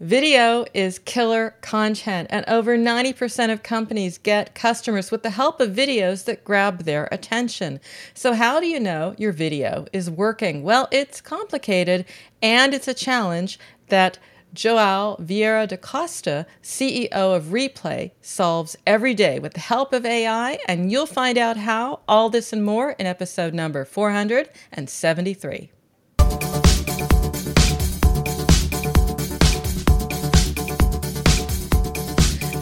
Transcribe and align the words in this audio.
Video 0.00 0.64
is 0.74 1.00
killer 1.00 1.56
content, 1.60 2.28
and 2.30 2.44
over 2.46 2.78
90% 2.78 3.52
of 3.52 3.64
companies 3.64 4.16
get 4.16 4.54
customers 4.54 5.10
with 5.10 5.24
the 5.24 5.30
help 5.30 5.60
of 5.60 5.70
videos 5.70 6.24
that 6.24 6.44
grab 6.44 6.84
their 6.84 7.08
attention. 7.10 7.80
So, 8.14 8.32
how 8.32 8.60
do 8.60 8.68
you 8.68 8.78
know 8.78 9.16
your 9.18 9.32
video 9.32 9.86
is 9.92 10.08
working? 10.08 10.62
Well, 10.62 10.86
it's 10.92 11.20
complicated 11.20 12.04
and 12.40 12.74
it's 12.74 12.86
a 12.86 12.94
challenge 12.94 13.58
that 13.88 14.20
Joao 14.54 15.16
Vieira 15.20 15.66
da 15.66 15.76
Costa, 15.76 16.46
CEO 16.62 17.10
of 17.10 17.46
Replai, 17.46 18.12
solves 18.22 18.76
every 18.86 19.14
day 19.14 19.40
with 19.40 19.54
the 19.54 19.60
help 19.60 19.92
of 19.92 20.06
AI, 20.06 20.60
and 20.68 20.92
you'll 20.92 21.06
find 21.06 21.36
out 21.36 21.56
how. 21.56 22.02
All 22.06 22.30
this 22.30 22.52
and 22.52 22.64
more 22.64 22.92
in 22.92 23.06
episode 23.06 23.52
number 23.52 23.84
473. 23.84 25.72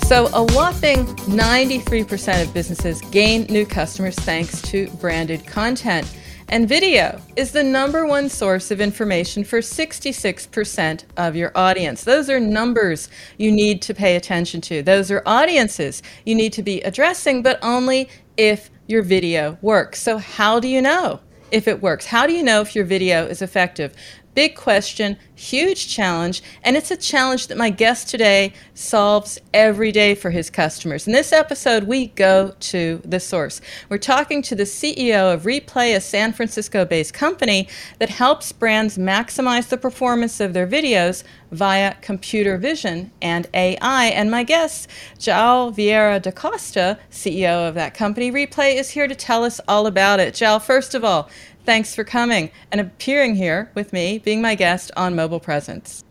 So, 0.07 0.29
a 0.29 0.45
whopping 0.55 1.05
93% 1.27 2.45
of 2.45 2.55
businesses 2.55 3.01
gain 3.11 3.43
new 3.47 3.67
customers 3.67 4.15
thanks 4.15 4.62
to 4.62 4.89
branded 5.01 5.45
content. 5.45 6.09
And 6.49 6.69
video 6.69 7.21
is 7.35 7.51
the 7.51 7.65
number 7.65 8.07
one 8.07 8.29
source 8.29 8.71
of 8.71 8.81
information 8.81 9.43
for 9.43 9.59
66% 9.59 11.05
of 11.17 11.34
your 11.34 11.51
audience. 11.57 12.05
Those 12.05 12.31
are 12.31 12.39
numbers 12.39 13.09
you 13.37 13.51
need 13.51 13.83
to 13.83 13.95
pay 13.95 14.15
attention 14.15 14.61
to. 14.61 14.81
Those 14.81 15.11
are 15.11 15.25
audiences 15.27 16.05
you 16.25 16.37
need 16.37 16.53
to 16.53 16.62
be 16.62 16.83
addressing, 16.83 17.43
but 17.43 17.59
only 17.61 18.09
if 18.37 18.71
your 18.87 19.03
video 19.03 19.59
works. 19.61 20.01
So, 20.01 20.19
how 20.19 20.61
do 20.61 20.69
you 20.69 20.83
know? 20.83 21.19
if 21.50 21.69
it 21.69 21.81
works? 21.81 22.06
How 22.06 22.27
do 22.27 22.33
you 22.33 22.43
know 22.43 22.61
if 22.61 22.75
your 22.75 22.84
video 22.84 23.25
is 23.27 23.43
effective? 23.43 23.94
Big 24.37 24.55
question, 24.55 25.17
huge 25.35 25.89
challenge, 25.89 26.43
and 26.63 26.77
it's 26.77 26.91
a 26.91 26.97
challenge 26.97 27.47
that 27.47 27.57
my 27.57 27.71
guest 27.71 28.07
today 28.07 28.53
solves 28.75 29.39
every 29.55 29.91
day 29.91 30.15
for 30.15 30.29
his 30.29 30.51
customers. 30.51 31.07
In 31.07 31.15
this 31.15 31.33
episode, 31.33 31.85
we 31.85 32.09
go 32.09 32.55
to 32.61 33.01
the 33.03 33.19
source. 33.19 33.63
We're 33.89 33.97
talking 33.97 34.43
to 34.43 34.55
the 34.55 34.65
CEO 34.65 35.33
of 35.33 35.45
Replai, 35.45 35.97
a 35.97 36.03
San 36.03 36.35
Francisco 36.35 36.85
based 36.85 37.15
company 37.15 37.67
that 37.99 38.11
helps 38.11 38.53
brands 38.53 38.99
maximize 38.99 39.71
the 39.71 39.79
performance 39.79 40.39
of 40.39 40.53
their 40.53 40.67
videos 40.67 41.25
via 41.51 41.95
computer 42.03 42.59
vision 42.59 43.13
and 43.23 43.47
AI. 43.55 44.07
And 44.07 44.31
my 44.31 44.43
guest, 44.43 44.91
Joao 45.19 45.71
Vieira 45.71 46.21
da 46.21 46.31
Costa, 46.31 46.99
CEO 47.11 47.67
of 47.67 47.75
that 47.77 47.95
company, 47.95 48.31
Replai, 48.31 48.75
is 48.75 48.91
here 48.91 49.09
to 49.09 49.15
tell 49.15 49.45
us 49.45 49.63
all 49.67 49.87
about 49.87 50.21
it. 50.21 50.35
Joao, 50.35 50.59
first 50.59 50.95
of 50.95 51.05
all, 51.05 51.31
thanks 51.66 51.94
for 51.94 52.04
coming 52.04 52.50
and 52.71 52.81
appearing 52.81 53.34
here 53.34 53.71
with 53.75 53.93
me, 53.93 54.19
being 54.19 54.41
my 54.41 54.54
guest 54.54 54.93
on 54.97 55.16
Mobile 55.16 55.41
Presence. 55.41 56.04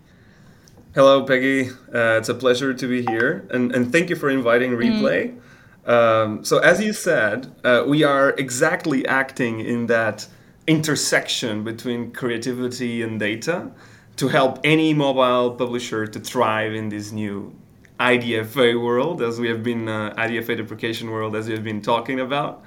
Hello, 0.93 1.23
Peggy. 1.23 1.69
Uh, 1.93 2.17
it's 2.19 2.29
a 2.29 2.33
pleasure 2.33 2.73
to 2.73 2.88
be 2.88 3.03
here, 3.05 3.47
and, 3.49 3.73
and 3.73 3.91
thank 3.91 4.09
you 4.09 4.15
for 4.15 4.29
inviting 4.29 4.71
mm. 4.71 4.83
Replai. 4.83 5.39
Mm. 5.85 5.89
Um, 5.89 6.45
so, 6.45 6.59
as 6.59 6.81
you 6.81 6.94
said, 6.94 7.53
uh, 7.63 7.83
we 7.88 8.03
are 8.03 8.31
exactly 8.38 9.05
acting 9.07 9.61
in 9.61 9.88
that 9.88 10.27
intersection 10.67 11.63
between 11.63 12.11
creativity 12.11 13.01
and 13.01 13.19
data 13.19 13.71
to 14.17 14.27
help 14.27 14.59
any 14.63 14.94
mobile 14.94 15.51
publisher 15.51 16.07
to 16.07 16.19
thrive 16.19 16.73
in 16.73 16.89
this 16.89 17.11
new 17.11 17.53
IDFA 17.99 18.81
world, 18.81 19.21
as 19.21 19.39
we 19.39 19.47
have 19.47 19.63
been 19.63 19.88
uh, 19.88 20.13
IDFA 20.17 20.57
deprecation 20.57 21.11
world, 21.11 21.35
as 21.35 21.47
we 21.47 21.53
have 21.53 21.63
been 21.63 21.81
talking 21.81 22.19
about. 22.19 22.63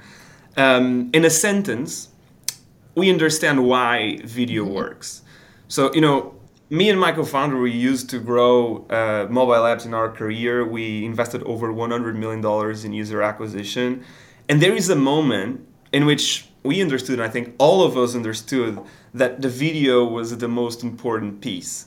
Um, 0.56 1.10
in 1.12 1.24
a 1.24 1.30
sentence, 1.30 2.10
we 2.98 3.10
understand 3.10 3.64
why 3.64 4.18
video 4.24 4.64
mm-hmm. 4.64 4.74
works. 4.74 5.22
So 5.68 5.92
you 5.94 6.00
know, 6.00 6.34
me 6.70 6.90
and 6.90 7.00
my 7.00 7.12
co-founder, 7.12 7.58
we 7.58 7.72
used 7.72 8.10
to 8.10 8.18
grow 8.18 8.86
uh, 8.88 9.26
mobile 9.30 9.64
apps 9.70 9.86
in 9.86 9.94
our 9.94 10.10
career. 10.10 10.66
We 10.66 11.04
invested 11.04 11.42
over 11.44 11.72
100 11.72 12.16
million 12.16 12.40
dollars 12.40 12.84
in 12.84 12.92
user 12.92 13.22
acquisition, 13.22 14.04
and 14.48 14.60
there 14.60 14.74
is 14.74 14.90
a 14.90 14.96
moment 14.96 15.66
in 15.92 16.04
which 16.04 16.48
we 16.62 16.82
understood, 16.82 17.18
and 17.18 17.22
I 17.22 17.30
think 17.30 17.54
all 17.58 17.82
of 17.82 17.96
us 17.96 18.14
understood, 18.14 18.78
that 19.14 19.40
the 19.40 19.48
video 19.48 20.04
was 20.04 20.36
the 20.36 20.48
most 20.48 20.82
important 20.82 21.40
piece. 21.40 21.86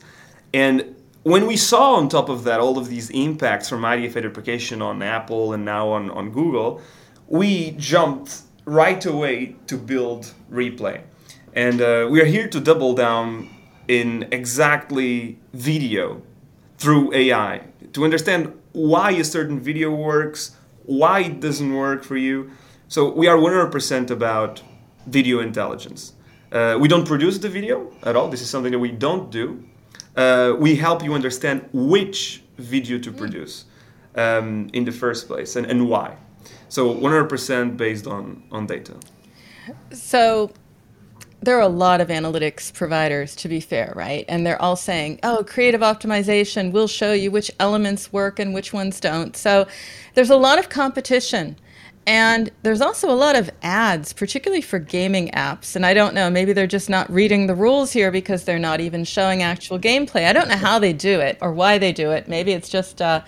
And 0.54 0.96
when 1.24 1.46
we 1.46 1.56
saw 1.56 1.96
on 1.96 2.10
top 2.10 2.30
of 2.30 2.46
that 2.46 2.60
all 2.60 2.80
of 2.80 2.88
these 2.88 3.10
impacts 3.12 3.70
from 3.70 3.82
IDFA 3.82 4.24
deprecation 4.24 4.82
on 4.82 5.04
Apple 5.04 5.54
and 5.54 5.64
now 5.64 5.90
on, 5.90 6.10
on 6.10 6.32
Google, 6.32 6.82
we 7.28 7.72
jumped 7.72 8.42
right 8.66 9.06
away 9.06 9.56
to 9.68 9.78
build 9.78 10.34
Replai. 10.52 11.02
And 11.54 11.82
uh, 11.82 12.08
we 12.10 12.22
are 12.22 12.26
here 12.26 12.48
to 12.48 12.60
double 12.60 12.94
down 12.94 13.50
in 13.88 14.28
exactly 14.32 15.40
video 15.54 16.22
through 16.78 17.14
AI 17.14 17.62
to 17.94 18.04
understand 18.04 18.54
why 18.72 19.12
a 19.12 19.24
certain 19.24 19.60
video 19.60 19.92
works, 19.92 20.56
why 20.86 21.22
it 21.22 21.40
doesn't 21.40 21.74
work 21.74 22.04
for 22.04 22.18
you. 22.18 22.52
So 22.88 23.12
we 23.12 23.28
are 23.28 23.38
100% 23.38 24.10
about 24.10 24.62
video 25.08 25.40
intelligence. 25.40 26.14
Uh, 26.52 26.78
we 26.80 26.88
don't 26.88 27.06
produce 27.06 27.38
the 27.38 27.50
video 27.50 27.92
at 28.04 28.16
all. 28.16 28.30
This 28.30 28.42
is 28.42 28.50
something 28.50 28.72
that 28.72 28.80
we 28.80 28.92
don't 28.92 29.32
do. 29.32 29.64
Uh, 30.16 30.54
we 30.58 30.76
help 30.76 31.04
you 31.04 31.14
understand 31.14 31.68
which 31.72 32.44
video 32.58 32.98
to 33.00 33.12
produce 33.12 33.66
um, 34.16 34.70
in 34.74 34.84
the 34.84 34.92
first 34.92 35.28
place 35.28 35.56
and, 35.56 35.66
and 35.66 35.88
why. 35.88 36.18
So 36.72 36.96
100% 36.96 37.76
based 37.76 38.08
on, 38.08 38.44
on 38.50 38.66
data. 38.66 38.96
So 39.92 40.54
there 41.42 41.58
are 41.58 41.62
a 41.62 41.68
lot 41.68 42.00
of 42.00 42.08
analytics 42.08 42.74
providers, 42.74 43.36
to 43.36 43.50
be 43.50 43.60
fair, 43.60 43.92
right? 43.94 44.24
And 44.30 44.48
they're 44.48 44.62
all 44.62 44.78
saying, 44.78 45.20
oh, 45.22 45.44
creative 45.46 45.82
optimization 45.82 46.72
will 46.72 46.88
show 46.88 47.12
you 47.12 47.30
which 47.30 47.52
elements 47.60 48.14
work 48.14 48.40
and 48.40 48.54
which 48.54 48.72
ones 48.72 49.02
don't. 49.02 49.36
So 49.36 49.68
there's 50.14 50.30
a 50.30 50.38
lot 50.38 50.60
of 50.60 50.70
competition 50.70 51.58
and 52.08 52.50
there's 52.64 52.80
also 52.80 53.12
a 53.12 53.20
lot 53.20 53.36
of 53.36 53.52
ads, 53.62 54.14
particularly 54.14 54.62
for 54.62 54.80
gaming 54.80 55.30
apps. 55.32 55.76
And 55.76 55.86
I 55.86 55.94
don't 55.94 56.16
know, 56.16 56.30
maybe 56.30 56.54
they're 56.54 56.68
just 56.68 56.90
not 56.90 57.12
reading 57.12 57.48
the 57.48 57.56
rules 57.56 57.92
here 57.92 58.12
because 58.12 58.46
they're 58.46 58.58
not 58.58 58.80
even 58.80 59.04
showing 59.04 59.44
actual 59.44 59.78
gameplay. 59.78 60.26
I 60.26 60.32
don't 60.32 60.48
know 60.48 60.56
how 60.56 60.80
they 60.80 60.94
do 60.94 61.20
it 61.20 61.38
or 61.42 61.52
why 61.52 61.80
they 61.80 61.92
do 61.92 62.12
it. 62.12 62.30
Maybe 62.30 62.54
it's 62.54 62.70
just 62.70 63.02
uh, 63.02 63.24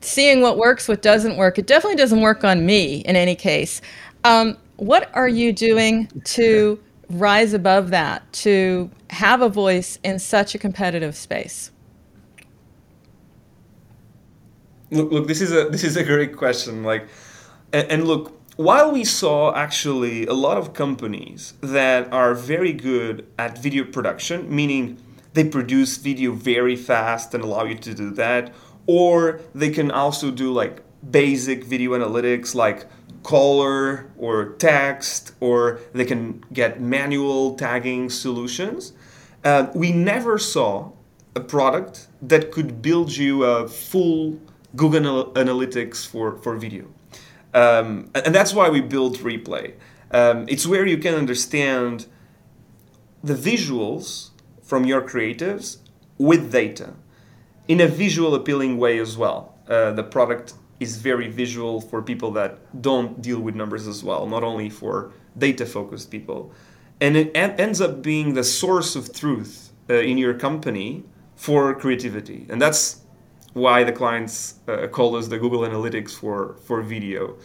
seeing 0.00 0.40
what 0.40 0.56
works, 0.56 0.88
what 0.88 1.02
doesn't 1.02 1.36
work. 1.36 1.58
It 1.58 1.66
definitely 1.66 1.96
doesn't 1.96 2.20
work 2.20 2.44
on 2.44 2.64
me 2.64 3.00
in 3.00 3.16
any 3.16 3.34
case. 3.34 3.80
Um, 4.24 4.56
what 4.76 5.10
are 5.14 5.28
you 5.28 5.52
doing 5.52 6.08
to 6.24 6.80
rise 7.10 7.52
above 7.52 7.90
that, 7.90 8.32
to 8.32 8.90
have 9.10 9.42
a 9.42 9.48
voice 9.48 9.98
in 10.04 10.18
such 10.18 10.54
a 10.54 10.58
competitive 10.58 11.16
space? 11.16 11.70
Look, 14.90 15.12
look, 15.12 15.28
this 15.28 15.40
is 15.40 15.52
a 15.52 15.68
this 15.68 15.84
is 15.84 15.96
a 15.96 16.02
great 16.02 16.36
question. 16.36 16.82
Like, 16.82 17.08
and, 17.72 17.86
and 17.90 18.04
look, 18.08 18.40
while 18.56 18.90
we 18.90 19.04
saw 19.04 19.54
actually 19.54 20.26
a 20.26 20.34
lot 20.34 20.56
of 20.56 20.72
companies 20.72 21.54
that 21.60 22.12
are 22.12 22.34
very 22.34 22.72
good 22.72 23.26
at 23.38 23.58
video 23.58 23.84
production, 23.84 24.54
meaning 24.54 24.98
they 25.34 25.44
produce 25.44 25.96
video 25.96 26.32
very 26.32 26.74
fast 26.74 27.34
and 27.34 27.44
allow 27.44 27.64
you 27.64 27.76
to 27.76 27.94
do 27.94 28.10
that. 28.10 28.52
Or 28.86 29.40
they 29.54 29.70
can 29.70 29.90
also 29.90 30.30
do 30.30 30.52
like 30.52 30.82
basic 31.10 31.64
video 31.64 31.92
analytics 31.92 32.54
like 32.54 32.86
color 33.22 34.10
or 34.18 34.50
text, 34.54 35.32
or 35.40 35.80
they 35.92 36.04
can 36.04 36.44
get 36.52 36.80
manual 36.80 37.54
tagging 37.54 38.10
solutions. 38.10 38.92
Uh, 39.44 39.66
we 39.74 39.92
never 39.92 40.38
saw 40.38 40.92
a 41.34 41.40
product 41.40 42.08
that 42.22 42.50
could 42.50 42.82
build 42.82 43.16
you 43.16 43.44
a 43.44 43.68
full 43.68 44.38
Google 44.76 45.32
Analytics 45.32 46.06
for, 46.06 46.36
for 46.36 46.56
video. 46.56 46.86
Um, 47.54 48.10
and 48.14 48.34
that's 48.34 48.54
why 48.54 48.68
we 48.68 48.80
built 48.80 49.18
Replai. 49.18 49.74
Um, 50.12 50.46
it's 50.48 50.66
where 50.66 50.86
you 50.86 50.98
can 50.98 51.14
understand 51.14 52.06
the 53.22 53.34
visuals 53.34 54.30
from 54.62 54.84
your 54.84 55.02
creatives 55.02 55.78
with 56.18 56.52
data 56.52 56.94
in 57.70 57.80
a 57.80 57.86
visual 57.86 58.34
appealing 58.34 58.78
way 58.78 58.98
as 58.98 59.16
well. 59.16 59.54
Uh, 59.68 59.92
the 59.92 60.02
product 60.02 60.54
is 60.80 60.96
very 60.96 61.28
visual 61.28 61.80
for 61.80 62.02
people 62.02 62.32
that 62.32 62.58
don't 62.82 63.22
deal 63.22 63.38
with 63.38 63.54
numbers 63.54 63.86
as 63.86 64.02
well, 64.02 64.26
not 64.26 64.42
only 64.42 64.68
for 64.68 65.12
data 65.38 65.64
focused 65.64 66.10
people. 66.10 66.52
And 67.00 67.16
it 67.16 67.30
ends 67.34 67.80
up 67.80 68.02
being 68.02 68.34
the 68.34 68.42
source 68.42 68.96
of 68.96 69.14
truth 69.14 69.70
uh, 69.88 69.94
in 69.94 70.18
your 70.18 70.34
company 70.34 71.04
for 71.36 71.72
creativity. 71.76 72.44
And 72.50 72.60
that's 72.60 73.02
why 73.52 73.84
the 73.84 73.92
clients 73.92 74.56
uh, 74.66 74.88
call 74.88 75.14
us 75.14 75.28
the 75.28 75.38
Google 75.38 75.60
Analytics 75.60 76.10
for, 76.10 76.56
for 76.64 76.82
video. 76.82 77.36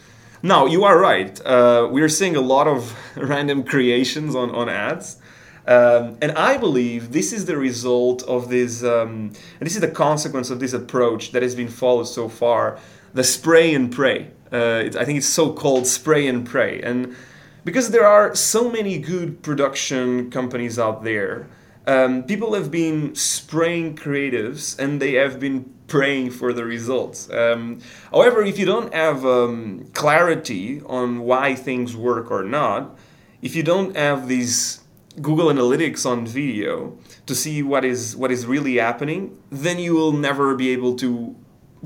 Now, 0.42 0.66
you 0.66 0.82
are 0.82 0.98
right. 0.98 1.40
Uh, 1.46 1.88
we're 1.88 2.08
seeing 2.08 2.34
a 2.34 2.40
lot 2.40 2.66
of 2.66 2.98
random 3.16 3.62
creations 3.62 4.34
on, 4.34 4.50
on 4.50 4.68
ads. 4.68 5.18
Um, 5.66 6.16
and 6.22 6.32
I 6.32 6.56
believe 6.58 7.12
this 7.12 7.32
is 7.32 7.46
the 7.46 7.56
result 7.56 8.22
of 8.24 8.48
this, 8.48 8.84
um, 8.84 9.32
and 9.58 9.66
this 9.66 9.74
is 9.74 9.80
the 9.80 9.88
consequence 9.88 10.50
of 10.50 10.60
this 10.60 10.72
approach 10.72 11.32
that 11.32 11.42
has 11.42 11.54
been 11.54 11.68
followed 11.68 12.04
so 12.04 12.28
far 12.28 12.78
the 13.14 13.24
spray 13.24 13.74
and 13.74 13.90
pray. 13.90 14.30
Uh, 14.52 14.84
I 14.98 15.04
think 15.04 15.18
it's 15.18 15.26
so 15.26 15.52
called 15.52 15.86
spray 15.86 16.26
and 16.28 16.46
pray. 16.46 16.80
And 16.82 17.16
because 17.64 17.90
there 17.90 18.06
are 18.06 18.34
so 18.34 18.70
many 18.70 18.98
good 18.98 19.42
production 19.42 20.30
companies 20.30 20.78
out 20.78 21.02
there, 21.02 21.48
um, 21.86 22.24
people 22.24 22.54
have 22.54 22.70
been 22.70 23.14
spraying 23.14 23.96
creatives 23.96 24.78
and 24.78 25.00
they 25.00 25.14
have 25.14 25.40
been 25.40 25.72
praying 25.88 26.30
for 26.30 26.52
the 26.52 26.64
results. 26.64 27.30
Um, 27.30 27.80
however, 28.10 28.42
if 28.42 28.58
you 28.58 28.66
don't 28.66 28.92
have 28.92 29.24
um, 29.24 29.88
clarity 29.94 30.82
on 30.86 31.20
why 31.20 31.54
things 31.54 31.96
work 31.96 32.30
or 32.30 32.42
not, 32.44 32.96
if 33.40 33.56
you 33.56 33.62
don't 33.62 33.96
have 33.96 34.28
these 34.28 34.80
Google 35.20 35.46
Analytics 35.46 36.04
on 36.04 36.26
video 36.26 36.96
to 37.26 37.34
see 37.34 37.62
what 37.62 37.84
is 37.84 38.16
what 38.16 38.30
is 38.30 38.46
really 38.46 38.76
happening, 38.76 39.38
then 39.50 39.78
you 39.78 39.94
will 39.94 40.12
never 40.12 40.54
be 40.54 40.70
able 40.70 40.94
to 40.96 41.34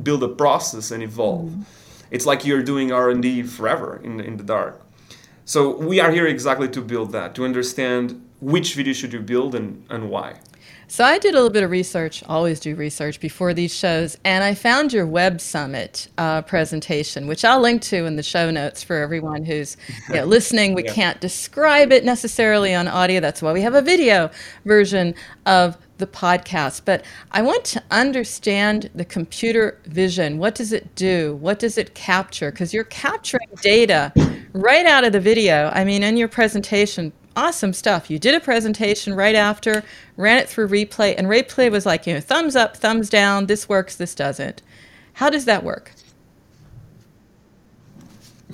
build 0.02 0.22
a 0.22 0.28
process 0.28 0.90
and 0.90 1.02
evolve. 1.02 1.50
Mm. 1.50 1.64
It's 2.10 2.26
like 2.26 2.44
you're 2.44 2.62
doing 2.62 2.92
R&D 2.92 3.44
forever 3.44 4.00
in 4.02 4.16
the, 4.16 4.24
in 4.24 4.36
the 4.36 4.42
dark. 4.42 4.84
So 5.44 5.76
we 5.76 6.00
are 6.00 6.10
here 6.10 6.26
exactly 6.26 6.68
to 6.68 6.80
build 6.80 7.12
that, 7.12 7.34
to 7.36 7.44
understand 7.44 8.20
which 8.40 8.74
video 8.74 8.92
should 8.92 9.12
you 9.12 9.20
build 9.20 9.54
and, 9.54 9.84
and 9.90 10.10
why. 10.10 10.36
So 10.90 11.04
I 11.04 11.18
did 11.18 11.34
a 11.34 11.36
little 11.36 11.50
bit 11.50 11.62
of 11.62 11.70
research, 11.70 12.24
always 12.26 12.58
do 12.58 12.74
research 12.74 13.20
before 13.20 13.54
these 13.54 13.72
shows, 13.72 14.18
and 14.24 14.42
I 14.42 14.54
found 14.54 14.92
your 14.92 15.06
Web 15.06 15.40
Summit 15.40 16.08
uh, 16.18 16.42
presentation, 16.42 17.28
which 17.28 17.44
I'll 17.44 17.60
link 17.60 17.80
to 17.82 18.06
in 18.06 18.16
the 18.16 18.24
show 18.24 18.50
notes 18.50 18.82
for 18.82 18.96
everyone 18.96 19.44
who's 19.44 19.76
you 20.08 20.14
know, 20.16 20.24
listening. 20.24 20.74
We 20.74 20.82
yeah. 20.82 20.92
can't 20.92 21.20
describe 21.20 21.92
it 21.92 22.04
necessarily 22.04 22.74
on 22.74 22.88
audio. 22.88 23.20
That's 23.20 23.40
why 23.40 23.52
we 23.52 23.60
have 23.60 23.76
a 23.76 23.82
video 23.82 24.32
version 24.64 25.14
of 25.46 25.78
the 25.98 26.08
podcast. 26.08 26.82
But 26.84 27.04
I 27.30 27.42
want 27.42 27.64
to 27.66 27.82
understand 27.92 28.90
the 28.92 29.04
computer 29.04 29.78
vision. 29.84 30.38
What 30.38 30.56
does 30.56 30.72
it 30.72 30.96
do? 30.96 31.36
What 31.36 31.60
does 31.60 31.78
it 31.78 31.94
capture? 31.94 32.50
Because 32.50 32.74
you're 32.74 32.82
capturing 32.82 33.46
data 33.62 34.12
right 34.54 34.86
out 34.86 35.04
of 35.04 35.12
the 35.12 35.20
video. 35.20 35.70
I 35.72 35.84
mean, 35.84 36.02
in 36.02 36.16
your 36.16 36.26
presentation, 36.26 37.12
awesome 37.36 37.72
stuff. 37.72 38.10
You 38.10 38.18
did 38.18 38.34
a 38.34 38.40
presentation 38.40 39.14
right 39.14 39.34
after, 39.34 39.82
ran 40.16 40.38
it 40.38 40.48
through 40.48 40.68
replai, 40.68 41.14
and 41.16 41.26
replai 41.26 41.70
was 41.70 41.86
like, 41.86 42.06
you 42.06 42.14
know, 42.14 42.20
thumbs 42.20 42.56
up, 42.56 42.76
thumbs 42.76 43.08
down, 43.08 43.46
this 43.46 43.68
works, 43.68 43.96
this 43.96 44.14
doesn't. 44.14 44.62
How 45.14 45.30
does 45.30 45.44
that 45.44 45.64
work? 45.64 45.92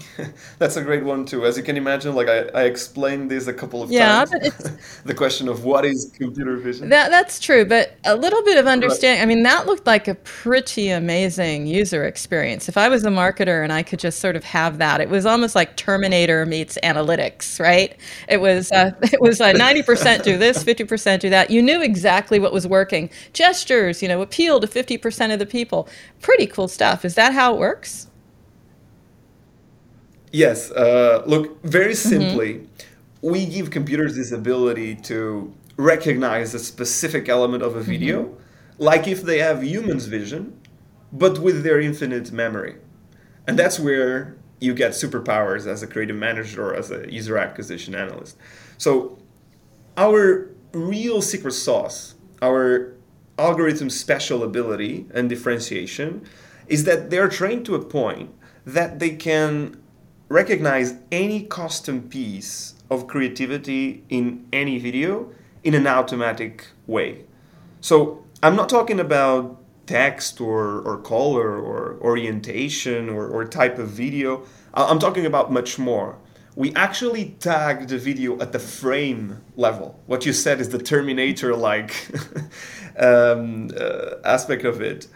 That's 0.58 0.76
a 0.76 0.82
great 0.82 1.04
one 1.04 1.24
too. 1.24 1.44
As 1.44 1.56
you 1.56 1.62
can 1.62 1.76
imagine, 1.76 2.14
like 2.14 2.28
I, 2.28 2.44
I 2.54 2.62
explained 2.64 3.30
this 3.30 3.46
a 3.46 3.52
couple 3.52 3.82
of 3.82 3.90
yeah, 3.90 4.24
times. 4.24 4.70
the 5.04 5.14
question 5.14 5.48
of 5.48 5.64
what 5.64 5.84
is 5.84 6.12
computer 6.16 6.56
vision. 6.56 6.88
That 6.88 7.10
that's 7.10 7.38
true, 7.38 7.64
but 7.64 7.96
a 8.04 8.16
little 8.16 8.42
bit 8.42 8.58
of 8.58 8.66
understanding. 8.66 9.20
Right. 9.20 9.22
I 9.22 9.26
mean, 9.26 9.42
that 9.44 9.66
looked 9.66 9.86
like 9.86 10.08
a 10.08 10.14
pretty 10.16 10.90
amazing 10.90 11.66
user 11.66 12.04
experience. 12.04 12.68
If 12.68 12.76
I 12.76 12.88
was 12.88 13.04
a 13.04 13.10
marketer 13.10 13.62
and 13.62 13.72
I 13.72 13.82
could 13.82 13.98
just 13.98 14.20
sort 14.20 14.36
of 14.36 14.44
have 14.44 14.78
that, 14.78 15.00
it 15.00 15.08
was 15.08 15.26
almost 15.26 15.54
like 15.54 15.76
Terminator 15.76 16.46
meets 16.46 16.78
analytics, 16.82 17.60
right? 17.60 17.96
It 18.28 18.40
was 18.40 18.72
uh, 18.72 18.92
it 19.02 19.20
was 19.20 19.40
uh, 19.40 19.52
ninety 19.52 19.82
percent 19.82 20.24
do 20.24 20.36
this, 20.38 20.62
fifty 20.62 20.84
percent 20.84 21.22
do 21.22 21.30
that. 21.30 21.50
You 21.50 21.62
knew 21.62 21.82
exactly 21.82 22.38
what 22.38 22.52
was 22.52 22.66
working. 22.66 23.10
Gestures, 23.32 24.02
you 24.02 24.08
know, 24.08 24.22
appeal 24.22 24.60
to 24.60 24.66
fifty 24.66 24.98
percent 24.98 25.32
of 25.32 25.38
the 25.38 25.46
people. 25.46 25.88
Pretty 26.20 26.46
cool 26.46 26.68
stuff. 26.68 27.04
Is 27.04 27.14
that 27.14 27.32
how 27.32 27.54
it 27.54 27.58
works? 27.58 28.08
Yes. 30.36 30.70
Uh, 30.70 31.22
look, 31.24 31.62
very 31.62 31.94
mm-hmm. 31.94 32.08
simply, 32.10 32.54
mm-hmm. 32.54 33.30
we 33.30 33.46
give 33.46 33.70
computers 33.70 34.16
this 34.16 34.32
ability 34.32 34.96
to 35.10 35.54
recognize 35.78 36.52
a 36.52 36.58
specific 36.58 37.30
element 37.30 37.62
of 37.62 37.74
a 37.74 37.80
mm-hmm. 37.80 37.90
video, 37.90 38.24
mm-hmm. 38.24 38.42
like 38.76 39.08
if 39.08 39.22
they 39.22 39.38
have 39.38 39.64
humans' 39.64 40.04
vision, 40.04 40.60
but 41.10 41.38
with 41.38 41.62
their 41.62 41.80
infinite 41.80 42.32
memory. 42.32 42.76
And 43.46 43.58
that's 43.58 43.80
where 43.80 44.36
you 44.60 44.74
get 44.74 44.92
superpowers 44.92 45.66
as 45.66 45.82
a 45.82 45.86
creative 45.86 46.16
manager 46.16 46.70
or 46.70 46.74
as 46.74 46.90
a 46.90 47.10
user 47.10 47.38
acquisition 47.38 47.94
analyst. 47.94 48.36
So, 48.76 49.16
our 49.96 50.50
real 50.72 51.22
secret 51.22 51.52
sauce, 51.52 52.14
our 52.42 52.92
algorithm 53.38 53.88
special 53.88 54.42
ability 54.42 55.06
and 55.14 55.30
differentiation, 55.30 56.26
is 56.68 56.84
that 56.84 57.08
they're 57.08 57.30
trained 57.30 57.64
to 57.66 57.74
a 57.74 57.82
point 57.82 58.34
that 58.66 58.98
they 58.98 59.16
can 59.16 59.80
recognize 60.28 60.94
any 61.12 61.42
custom 61.44 62.08
piece 62.08 62.74
of 62.90 63.06
creativity 63.06 64.04
in 64.08 64.46
any 64.52 64.78
video 64.78 65.30
in 65.62 65.74
an 65.74 65.86
automatic 65.86 66.68
way. 66.86 67.24
So 67.80 68.24
I'm 68.42 68.56
not 68.56 68.68
talking 68.68 69.00
about 69.00 69.62
text 69.86 70.40
or, 70.40 70.80
or 70.80 70.98
color 70.98 71.58
or 71.58 71.96
orientation 72.00 73.08
or, 73.08 73.28
or 73.28 73.44
type 73.44 73.78
of 73.78 73.88
video. 73.88 74.44
I'm 74.74 74.98
talking 74.98 75.26
about 75.26 75.52
much 75.52 75.78
more. 75.78 76.18
We 76.56 76.74
actually 76.74 77.36
tag 77.38 77.88
the 77.88 77.98
video 77.98 78.40
at 78.40 78.52
the 78.52 78.58
frame 78.58 79.42
level. 79.56 80.00
What 80.06 80.24
you 80.24 80.32
said 80.32 80.60
is 80.60 80.70
the 80.70 80.78
Terminator 80.78 81.54
like 81.54 82.08
um, 82.98 83.70
uh, 83.78 84.16
aspect 84.24 84.64
of 84.64 84.80
it. 84.80 85.06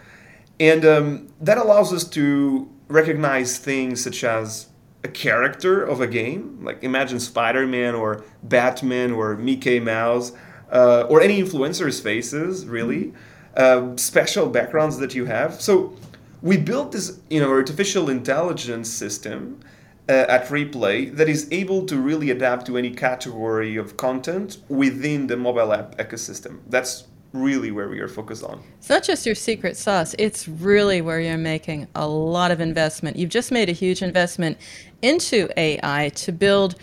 And 0.59 0.85
um, 0.85 1.27
that 1.41 1.57
allows 1.57 1.91
us 1.91 2.03
to 2.09 2.69
recognize 2.87 3.57
things 3.57 4.03
such 4.03 4.23
as 4.23 4.67
a 5.03 5.07
character 5.07 5.83
of 5.83 6.01
a 6.01 6.07
game. 6.07 6.59
Like 6.63 6.83
imagine 6.83 7.19
Spider 7.19 7.67
Man 7.67 7.95
or 7.95 8.23
Batman 8.43 9.11
or 9.11 9.35
Mickey 9.35 9.79
Mouse 9.79 10.33
uh, 10.71 11.05
or 11.09 11.21
any 11.21 11.41
influencers' 11.41 12.01
faces, 12.01 12.65
really. 12.65 13.13
Uh, 13.55 13.95
special 13.97 14.47
backgrounds 14.47 14.97
that 14.97 15.13
you 15.13 15.25
have. 15.25 15.61
So 15.61 15.93
we 16.41 16.57
built 16.57 16.93
this, 16.93 17.19
you 17.29 17.39
know, 17.39 17.49
artificial 17.49 18.09
intelligence 18.09 18.89
system 18.89 19.59
uh, 20.07 20.25
at 20.29 20.47
Replai 20.47 21.15
that 21.15 21.27
is 21.27 21.47
able 21.51 21.85
to 21.85 21.97
really 21.97 22.29
adapt 22.31 22.65
to 22.67 22.77
any 22.77 22.91
category 22.91 23.75
of 23.75 23.97
content 23.97 24.57
within 24.69 25.27
the 25.27 25.37
mobile 25.37 25.73
app 25.73 25.97
ecosystem. 25.97 26.59
That's 26.67 27.07
really 27.33 27.71
where 27.71 27.89
we 27.89 27.99
are 27.99 28.07
focused 28.07 28.43
on. 28.43 28.61
It's 28.77 28.89
not 28.89 29.03
just 29.03 29.25
your 29.25 29.35
secret 29.35 29.77
sauce, 29.77 30.15
it's 30.19 30.47
really 30.47 31.01
where 31.01 31.19
you're 31.19 31.37
making 31.37 31.87
a 31.95 32.07
lot 32.07 32.51
of 32.51 32.59
investment. 32.59 33.17
You've 33.17 33.29
just 33.29 33.51
made 33.51 33.69
a 33.69 33.73
huge 33.73 34.01
investment 34.01 34.57
into 35.01 35.49
AI 35.57 36.09
to 36.15 36.31
build 36.31 36.75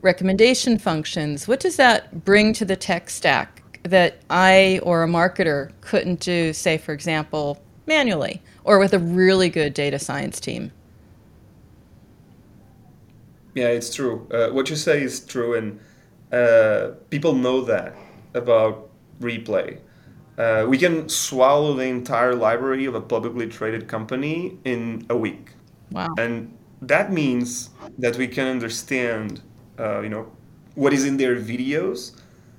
recommendation 0.00 0.78
functions. 0.78 1.46
What 1.46 1.60
does 1.60 1.76
that 1.76 2.24
bring 2.24 2.52
to 2.54 2.64
the 2.64 2.76
tech 2.76 3.10
stack 3.10 3.62
that 3.84 4.18
I 4.30 4.80
or 4.82 5.02
a 5.02 5.06
marketer 5.06 5.70
couldn't 5.80 6.20
do, 6.20 6.52
say, 6.52 6.78
for 6.78 6.92
example, 6.92 7.62
manually 7.86 8.42
or 8.64 8.78
with 8.78 8.92
a 8.92 8.98
really 8.98 9.48
good 9.48 9.74
data 9.74 9.98
science 9.98 10.40
team? 10.40 10.72
Yeah, 13.54 13.68
it's 13.68 13.94
true. 13.94 14.26
Uh, 14.30 14.48
what 14.48 14.70
you 14.70 14.76
say 14.76 15.02
is 15.02 15.20
true, 15.20 15.54
and 15.54 15.78
uh, 16.32 16.94
people 17.10 17.34
know 17.34 17.60
that 17.62 17.94
about 18.34 18.88
replai. 19.20 19.78
Uh, 20.38 20.64
we 20.68 20.78
can 20.78 21.08
swallow 21.08 21.74
the 21.74 21.84
entire 21.84 22.34
library 22.34 22.86
of 22.86 22.94
a 22.94 23.00
publicly 23.00 23.46
traded 23.46 23.86
company 23.86 24.58
in 24.64 25.04
a 25.10 25.16
week. 25.16 25.52
Wow. 25.90 26.08
And 26.18 26.56
that 26.80 27.12
means 27.12 27.70
that 27.98 28.16
we 28.16 28.26
can 28.26 28.46
understand, 28.46 29.42
uh, 29.78 30.00
you 30.00 30.08
know, 30.08 30.32
what 30.74 30.92
is 30.92 31.04
in 31.04 31.16
their 31.18 31.36
videos, 31.36 32.12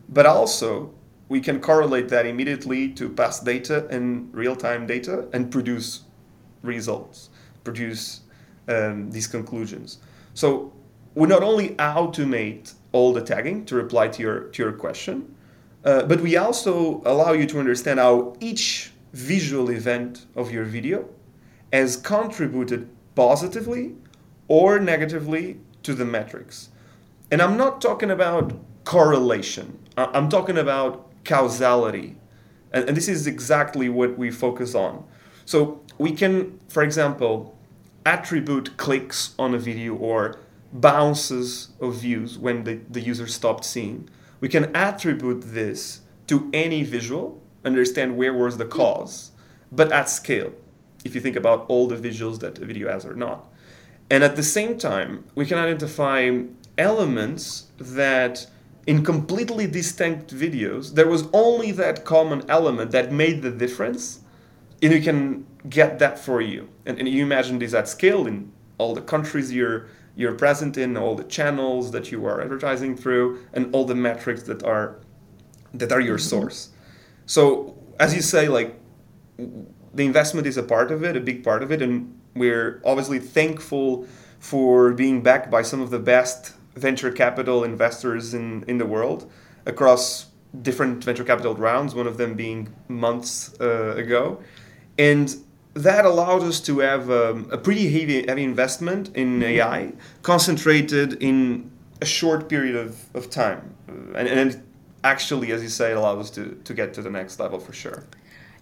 but 0.10 0.26
also 0.26 0.94
we 1.30 1.42
can 1.42 1.60
correlate 1.60 2.10
that 2.10 2.26
immediately 2.26 2.90
to 2.90 3.10
past 3.10 3.44
data 3.44 3.88
and 3.90 4.34
real-time 4.34 4.86
data 4.86 5.28
and 5.34 5.52
produce 5.52 6.02
results, 6.62 7.30
produce 7.64 8.22
um, 8.68 9.10
these 9.10 9.28
conclusions. 9.28 9.98
So 10.36 10.72
we 11.16 11.28
not 11.28 11.42
only 11.42 11.70
automate 11.70 12.74
all 12.92 13.14
the 13.14 13.22
tagging 13.22 13.66
to 13.66 13.76
reply 13.76 14.10
to 14.10 14.22
your 14.22 14.40
to 14.50 14.64
your 14.64 14.74
question, 14.74 15.33
uh, 15.84 16.04
but 16.04 16.22
we 16.22 16.38
also 16.38 17.02
allow 17.06 17.34
you 17.34 17.46
to 17.48 17.60
understand 17.60 18.00
how 18.00 18.36
each 18.40 18.92
visual 19.14 19.70
event 19.70 20.26
of 20.36 20.52
your 20.52 20.66
video 20.66 21.08
has 21.72 21.98
contributed 21.98 22.90
positively 23.16 23.96
or 24.48 24.80
negatively 24.80 25.60
to 25.84 25.94
the 25.94 26.06
metrics. 26.06 26.70
And 27.32 27.42
I'm 27.42 27.58
not 27.58 27.82
talking 27.82 28.12
about 28.12 28.54
correlation. 28.84 29.80
I'm 29.98 30.30
talking 30.30 30.58
about 30.58 31.10
causality. 31.26 32.16
And, 32.72 32.88
and 32.88 32.98
this 32.98 33.08
is 33.08 33.28
exactly 33.28 33.90
what 33.90 34.18
we 34.18 34.32
focus 34.32 34.76
on. 34.76 35.04
So 35.46 35.82
we 35.98 36.12
can, 36.12 36.60
for 36.68 36.84
example, 36.84 37.58
attribute 38.06 38.78
clicks 38.78 39.34
on 39.38 39.54
a 39.54 39.60
video 39.60 39.96
or 39.96 40.40
bounces 40.72 41.70
of 41.80 41.96
views 41.96 42.38
when 42.38 42.64
the, 42.64 42.80
the 42.90 43.02
user 43.02 43.28
stopped 43.28 43.66
seeing. 43.66 44.10
We 44.44 44.50
can 44.50 44.76
attribute 44.76 45.42
this 45.42 46.02
to 46.28 46.50
any 46.52 46.84
visual, 46.84 47.42
understand 47.64 48.18
where 48.18 48.34
was 48.34 48.58
the 48.58 48.66
cause, 48.66 49.32
but 49.72 49.90
at 49.94 50.10
scale, 50.10 50.52
if 51.06 51.16
you 51.16 51.22
think 51.22 51.38
about 51.38 51.66
all 51.70 51.88
the 51.88 51.96
visuals 51.96 52.42
that 52.42 52.60
a 52.60 52.66
video 52.66 52.92
has 52.92 53.06
or 53.06 53.16
not. 53.16 53.50
And 54.10 54.22
at 54.22 54.36
the 54.36 54.44
same 54.44 54.78
time, 54.78 55.24
we 55.34 55.46
can 55.46 55.58
identify 55.58 56.42
elements 56.78 57.68
that 57.78 58.46
in 58.86 59.06
completely 59.06 59.66
distinct 59.66 60.36
videos, 60.36 60.94
there 60.94 61.08
was 61.08 61.30
only 61.32 61.72
that 61.72 62.04
common 62.04 62.44
element 62.50 62.92
that 62.92 63.14
made 63.14 63.44
the 63.44 63.52
difference, 63.52 64.20
and 64.82 64.92
you 64.92 65.02
can 65.02 65.48
get 65.70 66.00
that 66.00 66.20
for 66.20 66.42
you. 66.42 66.68
And, 66.86 67.00
and 67.00 67.08
you 67.08 67.24
imagine 67.24 67.60
this 67.60 67.74
at 67.74 67.88
scale 67.88 68.28
in 68.28 68.52
all 68.78 68.94
the 68.94 69.02
countries 69.02 69.54
you're 69.54 69.88
you're 70.16 70.36
present 70.36 70.78
in, 70.78 70.96
all 70.98 71.16
the 71.16 71.24
channels 71.24 71.92
that 71.92 72.12
you 72.12 72.26
are 72.26 72.42
advertising 72.42 72.96
through, 72.96 73.46
and 73.54 73.74
all 73.74 73.86
the 73.86 73.96
metrics 73.96 74.44
that 74.44 74.64
are 74.64 75.00
that 75.74 75.92
are 75.92 76.02
your 76.02 76.18
mm-hmm. 76.18 76.42
source. 76.42 76.70
So 77.26 77.78
as 78.00 78.14
you 78.14 78.22
say, 78.22 78.48
like 78.48 78.80
the 79.38 80.06
investment 80.06 80.48
is 80.48 80.58
a 80.58 80.64
part 80.64 80.92
of 80.92 81.04
it, 81.04 81.16
a 81.16 81.20
big 81.20 81.44
part 81.44 81.64
of 81.64 81.72
it, 81.72 81.82
and 81.82 82.20
we're 82.36 82.82
obviously 82.84 83.20
thankful 83.20 84.08
for 84.40 84.94
being 84.94 85.22
backed 85.22 85.50
by 85.50 85.62
some 85.62 85.82
of 85.82 85.90
the 85.90 86.00
best 86.00 86.54
venture 86.76 87.12
capital 87.12 87.64
investors 87.64 88.34
in, 88.34 88.64
in 88.68 88.78
the 88.78 88.86
world 88.86 89.32
across 89.66 90.28
different 90.62 91.04
venture 91.04 91.24
capital 91.24 91.56
rounds, 91.56 91.96
one 91.96 92.08
of 92.08 92.18
them 92.18 92.34
being 92.34 92.74
months 92.88 93.56
uh, 93.60 93.96
ago. 93.96 94.42
And 94.98 95.36
that 95.74 96.06
allowed 96.06 96.44
us 96.44 96.60
to 96.62 96.80
have 96.80 97.10
um, 97.10 97.48
a 97.52 97.58
pretty 97.58 97.90
heavy, 97.90 98.26
heavy 98.28 98.44
investment 98.44 99.16
in 99.16 99.40
mm-hmm. 99.40 99.44
AI 99.44 99.94
concentrated 100.22 101.14
in 101.22 101.72
a 102.02 102.06
short 102.06 102.48
period 102.48 102.76
of, 102.76 103.04
of 103.16 103.30
time. 103.30 103.74
And, 103.88 104.28
and 104.28 104.64
actually, 105.04 105.52
as 105.52 105.64
you 105.64 105.70
say, 105.70 105.92
it 105.92 105.98
allowed 105.98 106.20
us 106.20 106.30
to, 106.32 106.60
to 106.64 106.74
get 106.74 106.94
to 106.96 107.02
the 107.02 107.10
next 107.10 107.40
level 107.40 107.60
for 107.60 107.74
sure. 107.74 108.04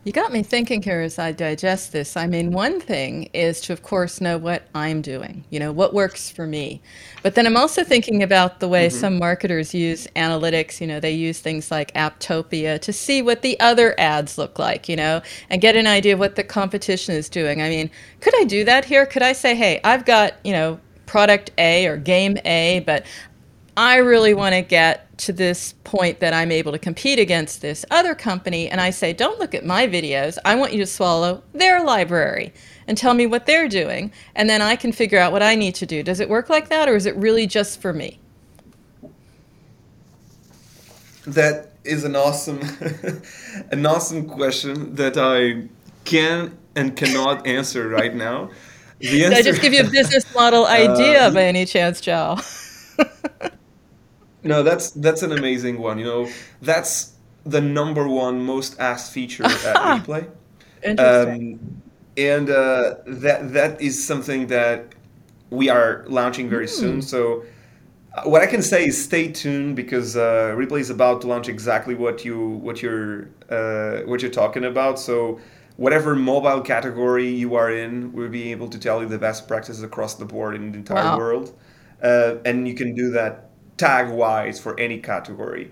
You 0.03 0.11
got 0.11 0.33
me 0.33 0.41
thinking 0.41 0.81
here 0.81 1.01
as 1.01 1.19
I 1.19 1.31
digest 1.31 1.91
this. 1.91 2.17
I 2.17 2.25
mean, 2.25 2.51
one 2.51 2.81
thing 2.81 3.29
is 3.33 3.61
to, 3.61 3.73
of 3.73 3.83
course, 3.83 4.19
know 4.19 4.35
what 4.35 4.63
I'm 4.73 5.03
doing, 5.03 5.43
you 5.51 5.59
know, 5.59 5.71
what 5.71 5.93
works 5.93 6.31
for 6.31 6.47
me. 6.47 6.81
But 7.21 7.35
then 7.35 7.45
I'm 7.45 7.55
also 7.55 7.83
thinking 7.83 8.23
about 8.23 8.59
the 8.59 8.67
way 8.67 8.87
mm-hmm. 8.87 8.97
some 8.97 9.19
marketers 9.19 9.75
use 9.75 10.07
analytics. 10.15 10.81
You 10.81 10.87
know, 10.87 10.99
they 10.99 11.11
use 11.11 11.39
things 11.39 11.69
like 11.69 11.93
Apptopia 11.93 12.81
to 12.81 12.91
see 12.91 13.21
what 13.21 13.43
the 13.43 13.59
other 13.59 13.93
ads 13.99 14.39
look 14.39 14.57
like, 14.57 14.89
you 14.89 14.95
know, 14.95 15.21
and 15.51 15.61
get 15.61 15.75
an 15.75 15.85
idea 15.85 16.13
of 16.13 16.19
what 16.19 16.35
the 16.35 16.43
competition 16.43 17.13
is 17.13 17.29
doing. 17.29 17.61
I 17.61 17.69
mean, 17.69 17.91
could 18.21 18.33
I 18.41 18.45
do 18.45 18.65
that 18.65 18.85
here? 18.85 19.05
Could 19.05 19.21
I 19.21 19.33
say, 19.33 19.53
hey, 19.53 19.81
I've 19.83 20.05
got, 20.05 20.33
you 20.43 20.53
know, 20.53 20.79
product 21.05 21.51
A 21.59 21.85
or 21.85 21.97
game 21.97 22.39
A, 22.43 22.79
but 22.87 23.05
I 23.77 23.97
really 23.97 24.33
want 24.33 24.53
to 24.53 24.61
get 24.61 25.17
to 25.19 25.31
this 25.31 25.73
point 25.83 26.19
that 26.19 26.33
I'm 26.33 26.51
able 26.51 26.71
to 26.71 26.79
compete 26.79 27.19
against 27.19 27.61
this 27.61 27.85
other 27.91 28.15
company. 28.15 28.67
And 28.67 28.81
I 28.81 28.89
say, 28.89 29.13
don't 29.13 29.39
look 29.39 29.53
at 29.53 29.65
my 29.65 29.87
videos. 29.87 30.37
I 30.43 30.55
want 30.55 30.73
you 30.73 30.79
to 30.79 30.85
swallow 30.85 31.43
their 31.53 31.83
library 31.83 32.53
and 32.87 32.97
tell 32.97 33.13
me 33.13 33.27
what 33.27 33.45
they're 33.45 33.69
doing. 33.69 34.11
And 34.35 34.49
then 34.49 34.61
I 34.61 34.75
can 34.75 34.91
figure 34.91 35.19
out 35.19 35.31
what 35.31 35.43
I 35.43 35.55
need 35.55 35.75
to 35.75 35.85
do. 35.85 36.03
Does 36.03 36.19
it 36.19 36.27
work 36.27 36.49
like 36.49 36.69
that 36.69 36.89
or 36.89 36.95
is 36.95 37.05
it 37.05 37.15
really 37.15 37.47
just 37.47 37.81
for 37.81 37.93
me? 37.93 38.19
That 41.25 41.71
is 41.83 42.03
an 42.03 42.15
awesome, 42.15 42.59
an 43.71 43.85
awesome 43.85 44.27
question 44.27 44.95
that 44.95 45.17
I 45.17 45.69
can 46.03 46.57
and 46.75 46.97
cannot 46.97 47.45
answer 47.45 47.87
right 47.87 48.13
now. 48.13 48.49
Answer, 49.01 49.29
Did 49.29 49.33
I 49.33 49.41
just 49.41 49.61
give 49.61 49.73
you 49.73 49.81
a 49.81 49.89
business 49.89 50.33
model 50.35 50.65
idea 50.65 51.27
uh, 51.27 51.31
by 51.31 51.43
any 51.43 51.65
chance, 51.65 52.01
Joe? 52.01 52.37
No, 54.43 54.63
that's 54.63 54.91
that's 54.91 55.23
an 55.23 55.31
amazing 55.31 55.79
one. 55.79 55.99
You 55.99 56.05
know, 56.05 56.29
that's 56.61 57.13
the 57.45 57.61
number 57.61 58.07
one 58.07 58.43
most 58.43 58.79
asked 58.79 59.11
feature 59.11 59.45
at 59.45 60.03
Replai. 60.03 60.29
Interesting. 60.83 61.59
Um, 61.61 61.81
and 62.17 62.49
uh, 62.49 62.95
that 63.05 63.53
that 63.53 63.81
is 63.81 64.03
something 64.03 64.47
that 64.47 64.93
we 65.49 65.69
are 65.69 66.05
launching 66.07 66.49
very 66.49 66.65
mm. 66.65 66.69
soon. 66.69 67.01
So 67.01 67.43
uh, 68.15 68.23
what 68.23 68.41
I 68.41 68.47
can 68.47 68.61
say 68.61 68.87
is 68.87 69.01
stay 69.01 69.31
tuned 69.31 69.75
because 69.75 70.17
uh, 70.17 70.55
Replai 70.57 70.79
is 70.79 70.89
about 70.89 71.21
to 71.21 71.27
launch 71.27 71.47
exactly 71.47 71.95
what 71.95 72.25
you 72.25 72.47
what 72.47 72.81
you're 72.81 73.29
uh, 73.49 74.01
what 74.05 74.21
you're 74.21 74.31
talking 74.31 74.65
about. 74.65 74.99
So 74.99 75.39
whatever 75.77 76.15
mobile 76.15 76.61
category 76.61 77.29
you 77.29 77.55
are 77.55 77.71
in, 77.71 78.11
we'll 78.11 78.29
be 78.29 78.51
able 78.51 78.69
to 78.69 78.79
tell 78.79 79.01
you 79.01 79.07
the 79.07 79.19
best 79.19 79.47
practices 79.47 79.83
across 79.83 80.15
the 80.15 80.25
board 80.25 80.55
in 80.55 80.71
the 80.71 80.77
entire 80.77 81.03
wow. 81.03 81.17
world, 81.17 81.57
uh, 82.03 82.35
and 82.45 82.67
you 82.67 82.73
can 82.73 82.93
do 82.93 83.11
that 83.11 83.50
tag 83.77 84.09
wise 84.09 84.59
for 84.59 84.79
any 84.79 84.99
category. 84.99 85.71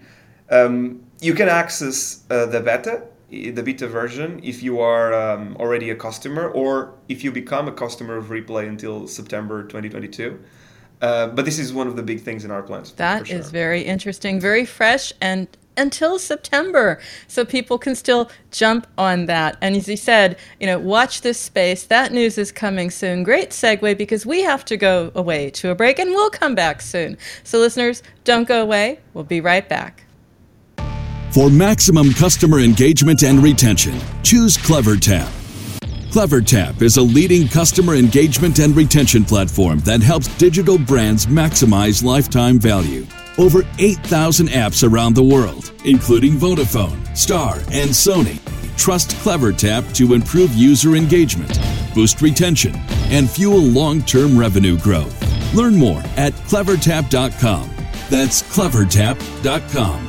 Um, 0.50 1.04
you 1.22 1.34
can 1.34 1.50
access 1.50 2.24
uh, 2.30 2.46
the 2.46 2.60
beta, 2.60 3.04
the 3.30 3.62
beta 3.64 3.88
version, 3.88 4.40
if 4.44 4.64
you 4.64 4.80
are 4.80 5.14
um, 5.14 5.56
already 5.58 5.90
a 5.92 5.96
customer 5.96 6.50
or 6.50 6.94
if 7.08 7.24
you 7.24 7.32
become 7.32 7.68
a 7.68 7.72
customer 7.72 8.18
of 8.18 8.26
Replai 8.26 8.68
until 8.68 9.08
September 9.08 9.64
2022. 9.64 10.40
Uh, 11.02 11.28
but 11.28 11.46
this 11.46 11.60
is 11.60 11.72
one 11.72 11.88
of 11.88 11.96
the 11.96 12.04
big 12.04 12.22
things 12.22 12.44
in 12.44 12.52
our 12.52 12.62
plans. 12.62 12.92
That 12.94 13.28
sure. 13.28 13.38
is 13.38 13.52
very 13.52 13.82
interesting, 13.82 14.40
very 14.40 14.66
fresh, 14.66 15.14
and 15.22 15.48
until 15.80 16.20
September. 16.20 17.00
So 17.28 17.46
people 17.46 17.80
can 17.80 17.96
still 17.96 18.30
jump 18.52 18.86
on 18.98 19.26
that. 19.26 19.58
And 19.62 19.76
as 19.76 19.88
he 19.88 19.96
said, 19.96 20.38
you 20.60 20.68
know, 20.68 20.78
watch 20.78 21.22
this 21.22 21.40
space. 21.40 21.86
That 21.86 22.12
news 22.12 22.38
is 22.38 22.52
coming 22.52 22.92
soon. 22.92 23.24
Great 23.24 23.52
segue 23.52 23.98
because 23.98 24.26
we 24.26 24.44
have 24.44 24.66
to 24.66 24.78
go 24.78 25.12
away 25.16 25.50
to 25.52 25.72
a 25.72 25.76
break 25.76 25.98
and 25.98 26.12
we'll 26.12 26.30
come 26.30 26.54
back 26.54 26.82
soon. 26.82 27.18
So 27.44 27.58
listeners, 27.58 28.04
don't 28.24 28.48
go 28.48 28.62
away. 28.62 29.00
We'll 29.14 29.24
be 29.24 29.42
right 29.42 29.68
back. 29.68 30.04
For 31.32 31.50
maximum 31.50 32.12
customer 32.12 32.60
engagement 32.60 33.24
and 33.24 33.42
retention, 33.42 34.00
choose 34.24 34.58
CleverTap. 34.58 35.30
CleverTap 36.10 36.82
is 36.82 36.98
a 36.98 37.04
leading 37.04 37.48
customer 37.48 37.94
engagement 37.94 38.58
and 38.58 38.76
retention 38.76 39.24
platform 39.24 39.80
that 39.82 40.02
helps 40.02 40.28
digital 40.40 40.80
brands 40.80 41.28
maximize 41.28 42.04
lifetime 42.04 42.58
value 42.58 43.06
over 43.40 43.64
8,000 43.80 44.50
apps 44.50 44.88
around 44.88 45.16
the 45.16 45.24
world, 45.24 45.72
including 45.86 46.34
Vodafone, 46.34 47.18
Star, 47.18 47.56
and 47.72 47.90
Sony. 47.90 48.38
Trust 48.78 49.12
CleverTap 49.12 49.96
to 49.96 50.14
improve 50.14 50.54
user 50.54 50.96
engagement, 50.96 51.60
boost 51.96 52.22
retention, 52.22 52.76
and 53.10 53.30
fuel 53.30 53.60
long 53.60 54.02
term 54.02 54.38
revenue 54.38 54.78
growth. 54.78 55.16
Learn 55.54 55.76
more 55.76 56.02
at 56.18 56.34
clevertap.com. 56.34 57.70
That's 58.10 58.42
clevertap.com. 58.44 60.09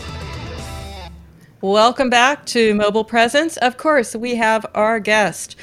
Welcome 1.61 2.09
back 2.09 2.47
to 2.47 2.73
Mobile 2.73 3.03
Presence. 3.03 3.55
Of 3.57 3.77
course, 3.77 4.15
we 4.15 4.33
have 4.33 4.65
our 4.73 4.99
guest, 4.99 5.55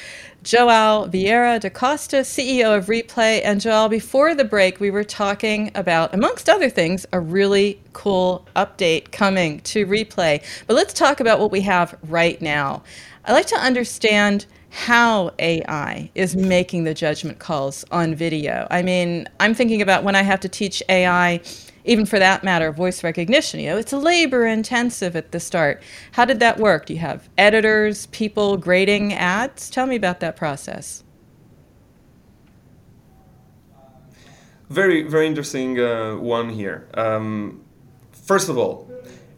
Joao 0.44 1.08
Vieira 1.08 1.58
da 1.58 1.70
Costa, 1.70 2.18
CEO 2.18 2.78
of 2.78 2.86
Replai. 2.86 3.40
And 3.42 3.60
Joao, 3.60 3.88
before 3.88 4.32
the 4.36 4.44
break, 4.44 4.78
we 4.78 4.92
were 4.92 5.02
talking 5.02 5.72
about, 5.74 6.14
amongst 6.14 6.48
other 6.48 6.70
things, 6.70 7.04
a 7.12 7.18
really 7.18 7.82
cool 7.94 8.46
update 8.54 9.10
coming 9.10 9.58
to 9.62 9.86
Replai. 9.86 10.40
But 10.68 10.74
let's 10.74 10.94
talk 10.94 11.18
about 11.18 11.40
what 11.40 11.50
we 11.50 11.62
have 11.62 11.98
right 12.04 12.40
now. 12.40 12.84
I'd 13.24 13.32
like 13.32 13.46
to 13.46 13.56
understand 13.56 14.46
how 14.70 15.32
AI 15.40 16.10
is 16.14 16.36
making 16.36 16.84
the 16.84 16.94
judgment 16.94 17.40
calls 17.40 17.84
on 17.90 18.14
video. 18.14 18.68
I 18.70 18.82
mean, 18.82 19.28
I'm 19.40 19.52
thinking 19.52 19.82
about 19.82 20.04
when 20.04 20.14
I 20.14 20.22
have 20.22 20.38
to 20.40 20.48
teach 20.48 20.80
AI, 20.88 21.40
even 21.84 22.06
for 22.06 22.18
that 22.18 22.44
matter, 22.44 22.72
voice 22.72 23.02
recognition. 23.02 23.60
You 23.60 23.70
know, 23.70 23.76
it's 23.78 23.92
labor 23.92 24.46
intensive 24.46 25.16
at 25.16 25.32
the 25.32 25.40
start. 25.40 25.82
How 26.12 26.24
did 26.24 26.40
that 26.40 26.58
work? 26.58 26.86
Do 26.86 26.94
you 26.94 27.00
have 27.00 27.28
editors, 27.38 28.06
people 28.06 28.56
grading 28.56 29.12
ads? 29.14 29.70
Tell 29.70 29.86
me 29.86 29.96
about 29.96 30.20
that 30.20 30.36
process. 30.36 31.02
Very, 34.68 35.02
very 35.02 35.26
interesting 35.26 35.80
uh, 35.80 36.16
one 36.16 36.50
here. 36.50 36.88
Um, 36.94 37.64
first 38.12 38.50
of 38.50 38.58
all, 38.58 38.90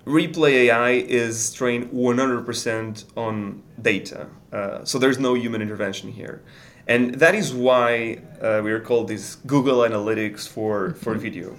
Replai 0.04 0.50
AI 0.50 0.90
is 0.90 1.52
trained 1.52 1.90
100% 1.92 3.04
on 3.16 3.62
data. 3.80 4.26
Uh, 4.52 4.84
so 4.84 4.98
there's 4.98 5.20
no 5.20 5.34
human 5.34 5.62
intervention 5.62 6.10
here. 6.10 6.42
And 6.88 7.14
that 7.16 7.36
is 7.36 7.54
why 7.54 8.20
uh, 8.40 8.60
we 8.64 8.72
are 8.72 8.80
called 8.80 9.06
this 9.06 9.36
Google 9.46 9.80
Analytics 9.80 10.48
for, 10.48 10.94
for 10.94 11.12
mm-hmm. 11.12 11.20
video. 11.20 11.56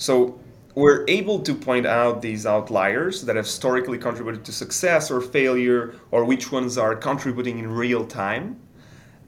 So 0.00 0.40
we're 0.74 1.04
able 1.08 1.40
to 1.40 1.54
point 1.54 1.86
out 1.86 2.22
these 2.22 2.46
outliers 2.46 3.22
that 3.26 3.36
have 3.36 3.44
historically 3.44 3.98
contributed 3.98 4.44
to 4.46 4.52
success 4.52 5.10
or 5.10 5.20
failure, 5.20 5.94
or 6.10 6.24
which 6.24 6.50
ones 6.50 6.78
are 6.78 6.96
contributing 6.96 7.58
in 7.58 7.70
real 7.70 8.06
time. 8.06 8.58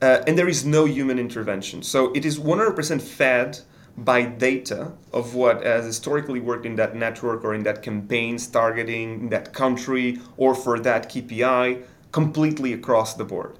Uh, 0.00 0.22
and 0.26 0.36
there 0.38 0.48
is 0.48 0.64
no 0.64 0.86
human 0.86 1.18
intervention. 1.18 1.82
So 1.82 2.10
it 2.14 2.24
is 2.24 2.38
100% 2.38 3.02
fed 3.02 3.60
by 3.98 4.22
data 4.22 4.92
of 5.12 5.34
what 5.34 5.62
has 5.62 5.84
historically 5.84 6.40
worked 6.40 6.64
in 6.64 6.76
that 6.76 6.96
network 6.96 7.44
or 7.44 7.54
in 7.54 7.62
that 7.64 7.82
campaigns 7.82 8.46
targeting 8.46 9.20
in 9.20 9.28
that 9.28 9.52
country 9.52 10.18
or 10.38 10.54
for 10.54 10.80
that 10.80 11.10
KPI 11.10 11.84
completely 12.12 12.72
across 12.72 13.14
the 13.14 13.24
board. 13.24 13.58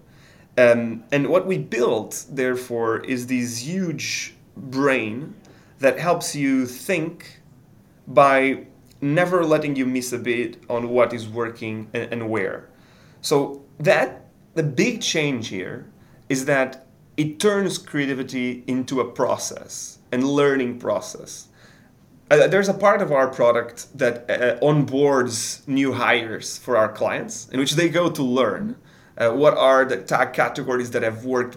Um, 0.57 1.05
and 1.13 1.29
what 1.29 1.47
we 1.47 1.59
built, 1.59 2.25
therefore, 2.31 3.01
is 3.01 3.27
this 3.27 3.59
huge 3.59 4.35
brain 4.57 5.35
that 5.83 5.99
helps 5.99 6.35
you 6.37 6.65
think 6.65 7.43
by 8.07 8.67
never 9.01 9.45
letting 9.45 9.75
you 9.75 9.85
miss 9.85 10.13
a 10.13 10.19
bit 10.19 10.63
on 10.71 10.89
what 10.89 11.13
is 11.13 11.29
working 11.29 11.91
and, 11.93 12.13
and 12.13 12.31
where. 12.31 12.71
So 13.21 13.65
that 13.81 14.27
the 14.55 14.63
big 14.63 15.03
change 15.03 15.49
here 15.49 15.91
is 16.29 16.45
that 16.45 16.87
it 17.17 17.41
turns 17.41 17.79
creativity 17.79 18.63
into 18.67 19.01
a 19.01 19.05
process 19.05 19.99
and 20.13 20.23
learning 20.25 20.79
process. 20.79 21.49
Uh, 22.31 22.47
there's 22.47 22.69
a 22.69 22.75
part 22.75 23.03
of 23.03 23.11
our 23.11 23.29
product 23.29 23.87
that 23.99 24.31
uh, 24.31 24.59
onboards 24.61 25.67
new 25.67 25.93
hires 25.93 26.59
for 26.59 26.77
our 26.77 26.91
clients 26.91 27.49
in 27.51 27.59
which 27.59 27.73
they 27.73 27.89
go 27.89 28.09
to 28.09 28.23
learn 28.23 28.77
uh, 29.19 29.31
what 29.31 29.55
are 29.59 29.85
the 29.85 29.97
tag 29.97 30.33
categories 30.33 30.93
that 30.93 31.03
have 31.03 31.25
worked. 31.25 31.57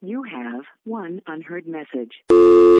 You 0.00 0.22
have 0.22 0.62
one 0.84 1.20
unheard 1.26 1.66
message. 1.66 2.79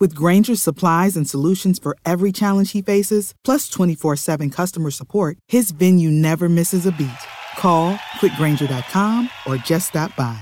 With 0.00 0.14
Grainger's 0.14 0.60
supplies 0.60 1.16
and 1.16 1.28
solutions 1.28 1.78
for 1.78 1.96
every 2.04 2.32
challenge 2.32 2.72
he 2.72 2.82
faces, 2.82 3.32
plus 3.44 3.68
24 3.68 4.16
7 4.16 4.50
customer 4.50 4.90
support, 4.90 5.38
his 5.48 5.70
venue 5.70 6.10
never 6.10 6.48
misses 6.48 6.86
a 6.86 6.92
beat. 6.92 7.10
Call 7.56 7.94
quickgrainger.com 8.20 9.30
or 9.46 9.56
just 9.56 9.88
stop 9.88 10.14
by. 10.16 10.38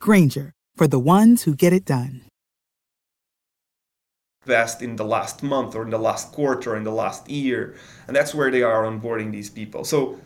Grainger, 0.00 0.52
for 0.76 0.86
the 0.86 0.98
ones 0.98 1.42
who 1.44 1.54
get 1.54 1.72
it 1.72 1.84
done 1.84 2.22
best 4.44 4.82
in 4.82 4.96
the 4.96 5.04
last 5.04 5.42
month 5.42 5.76
or 5.76 5.82
in 5.82 5.90
the 5.90 5.98
last 5.98 6.32
quarter 6.32 6.72
or 6.72 6.76
in 6.76 6.82
the 6.82 6.90
last 6.90 7.30
year 7.30 7.76
and 8.08 8.16
that's 8.16 8.34
where 8.34 8.50
they 8.50 8.62
are 8.62 8.82
onboarding 8.82 9.30
these 9.30 9.48
people 9.48 9.84
so 9.84 10.18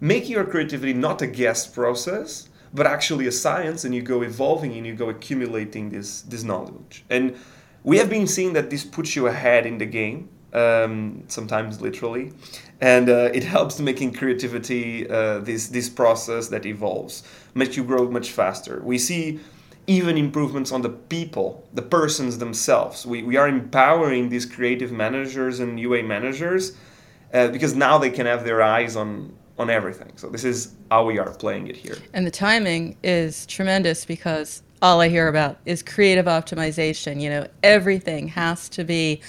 make 0.00 0.26
your 0.26 0.42
creativity 0.42 0.94
not 0.94 1.20
a 1.20 1.26
guess 1.26 1.66
process 1.66 2.48
but 2.72 2.86
actually 2.86 3.26
a 3.26 3.32
science 3.32 3.84
and 3.84 3.94
you 3.94 4.00
go 4.00 4.22
evolving 4.22 4.72
and 4.72 4.86
you 4.86 4.94
go 4.94 5.10
accumulating 5.10 5.90
this 5.90 6.22
this 6.22 6.44
knowledge 6.44 7.04
and 7.10 7.36
we 7.84 7.98
have 7.98 8.10
been 8.10 8.26
seeing 8.26 8.52
that 8.52 8.70
this 8.70 8.84
puts 8.84 9.16
you 9.16 9.26
ahead 9.26 9.66
in 9.66 9.78
the 9.78 9.86
game 9.86 10.28
um, 10.52 11.22
sometimes 11.28 11.80
literally 11.80 12.32
and 12.80 13.08
uh, 13.08 13.30
it 13.34 13.44
helps 13.44 13.78
making 13.80 14.12
creativity 14.12 15.08
uh, 15.10 15.38
this 15.40 15.68
this 15.68 15.88
process 15.88 16.48
that 16.48 16.64
evolves 16.64 17.22
makes 17.54 17.76
you 17.76 17.84
grow 17.84 18.10
much 18.10 18.30
faster 18.30 18.80
we 18.82 18.98
see 18.98 19.38
even 19.88 20.18
improvements 20.18 20.70
on 20.70 20.82
the 20.82 20.90
people, 20.90 21.66
the 21.72 21.82
persons 21.82 22.36
themselves. 22.36 23.06
We, 23.06 23.22
we 23.22 23.36
are 23.36 23.48
empowering 23.48 24.28
these 24.28 24.44
creative 24.44 24.92
managers 24.92 25.60
and 25.60 25.80
UA 25.80 26.02
managers 26.02 26.76
uh, 27.32 27.48
because 27.48 27.74
now 27.74 27.96
they 27.96 28.10
can 28.10 28.26
have 28.26 28.44
their 28.44 28.62
eyes 28.62 28.94
on 28.94 29.34
on 29.58 29.70
everything. 29.70 30.12
So 30.14 30.28
this 30.28 30.44
is 30.44 30.76
how 30.88 31.04
we 31.04 31.18
are 31.18 31.34
playing 31.34 31.66
it 31.66 31.74
here. 31.74 31.96
And 32.12 32.24
the 32.24 32.30
timing 32.30 32.96
is 33.02 33.44
tremendous 33.46 34.04
because 34.04 34.62
all 34.80 35.00
I 35.00 35.08
hear 35.08 35.28
about 35.28 35.58
is 35.64 35.82
creative 35.82 36.26
optimization. 36.26 37.20
You 37.20 37.30
know, 37.30 37.46
everything 37.62 38.28
has 38.28 38.68
to 38.70 38.84
be 38.84 39.20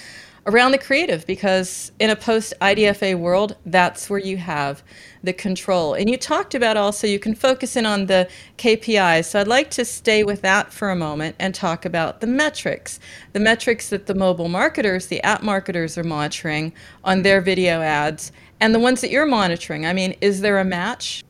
around 0.46 0.72
the 0.72 0.78
creative 0.78 1.26
because 1.26 1.92
in 1.98 2.10
a 2.10 2.16
post 2.16 2.54
IDFA 2.60 3.18
world, 3.18 3.56
that's 3.66 4.08
where 4.08 4.18
you 4.18 4.36
have 4.38 4.82
the 5.22 5.32
control. 5.32 5.94
And 5.94 6.08
you 6.08 6.16
talked 6.16 6.54
about 6.54 6.76
also 6.76 7.06
you 7.06 7.18
can 7.18 7.34
focus 7.34 7.76
in 7.76 7.84
on 7.84 8.06
the 8.06 8.28
KPIs. 8.58 9.26
So 9.26 9.40
I'd 9.40 9.48
like 9.48 9.70
to 9.72 9.84
stay 9.84 10.24
with 10.24 10.42
that 10.42 10.72
for 10.72 10.90
a 10.90 10.96
moment 10.96 11.36
and 11.38 11.54
talk 11.54 11.84
about 11.84 12.20
the 12.20 12.26
metrics. 12.26 13.00
The 13.32 13.40
metrics 13.40 13.90
that 13.90 14.06
the 14.06 14.14
mobile 14.14 14.48
marketers, 14.48 15.06
the 15.06 15.22
app 15.22 15.42
marketers 15.42 15.98
are 15.98 16.04
monitoring 16.04 16.72
on 17.04 17.22
their 17.22 17.40
video 17.40 17.82
ads 17.82 18.32
and 18.60 18.74
the 18.74 18.80
ones 18.80 19.00
that 19.02 19.10
you're 19.10 19.26
monitoring. 19.26 19.86
I 19.86 19.92
mean, 19.92 20.16
is 20.20 20.40
there 20.40 20.58
a 20.58 20.64
match? 20.64 21.22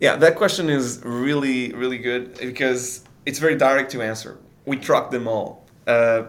Yeah, 0.00 0.14
that 0.16 0.36
question 0.36 0.70
is 0.70 1.00
really, 1.04 1.72
really 1.72 1.98
good 1.98 2.38
because 2.38 3.04
it's 3.26 3.40
very 3.40 3.56
direct 3.56 3.90
to 3.92 4.02
answer. 4.02 4.38
We 4.64 4.76
track 4.76 5.10
them 5.10 5.26
all. 5.26 5.66
Uh, 5.86 6.24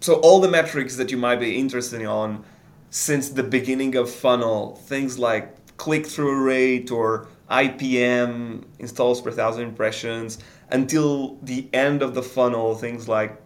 so 0.00 0.14
all 0.20 0.40
the 0.40 0.48
metrics 0.48 0.96
that 0.96 1.10
you 1.10 1.16
might 1.16 1.40
be 1.40 1.58
interested 1.58 2.00
in 2.00 2.44
since 2.90 3.30
the 3.30 3.42
beginning 3.42 3.96
of 3.96 4.08
funnel, 4.08 4.76
things 4.76 5.18
like 5.18 5.76
click-through 5.76 6.44
rate 6.44 6.92
or 6.92 7.26
IPM, 7.50 8.64
installs 8.78 9.20
per 9.20 9.32
thousand 9.32 9.64
impressions, 9.64 10.38
until 10.70 11.38
the 11.42 11.68
end 11.72 12.02
of 12.02 12.14
the 12.14 12.22
funnel, 12.22 12.76
things 12.76 13.08
like 13.08 13.40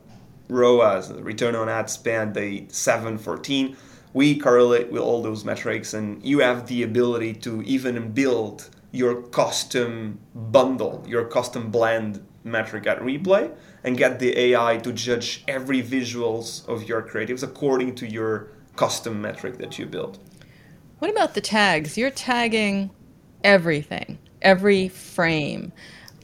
ROAS, 0.49 1.11
return 1.13 1.55
on 1.55 1.71
ad 1.71 1.89
spend, 1.89 2.35
the 2.35 2.67
714, 2.69 3.77
we 4.13 4.37
correlate 4.39 4.93
with 4.93 5.01
all 5.01 5.23
those 5.23 5.45
metrics 5.45 5.95
and 5.95 6.23
you 6.23 6.41
have 6.41 6.67
the 6.67 6.83
ability 6.83 7.33
to 7.33 7.63
even 7.63 8.13
build 8.13 8.69
your 8.93 9.23
custom 9.23 10.21
bundle, 10.35 11.03
your 11.09 11.25
custom 11.25 11.71
blend 11.71 12.25
metric 12.45 12.87
at 12.87 13.01
replai 13.01 13.53
and 13.85 13.97
get 13.97 14.19
the 14.19 14.39
AI 14.39 14.77
to 14.79 14.93
judge 14.93 15.43
every 15.49 15.83
visuals 15.83 16.69
of 16.69 16.89
your 16.89 17.03
creatives 17.03 17.43
according 17.43 17.95
to 17.97 18.07
your 18.07 18.49
custom 18.77 19.21
metric 19.21 19.59
that 19.59 19.79
you 19.79 19.87
build. 19.87 20.19
What 20.99 21.11
about 21.11 21.35
the 21.35 21.41
tags? 21.41 21.97
You're 21.97 22.11
tagging 22.11 22.91
everything, 23.43 24.19
every 24.41 24.89
frame. 24.89 25.73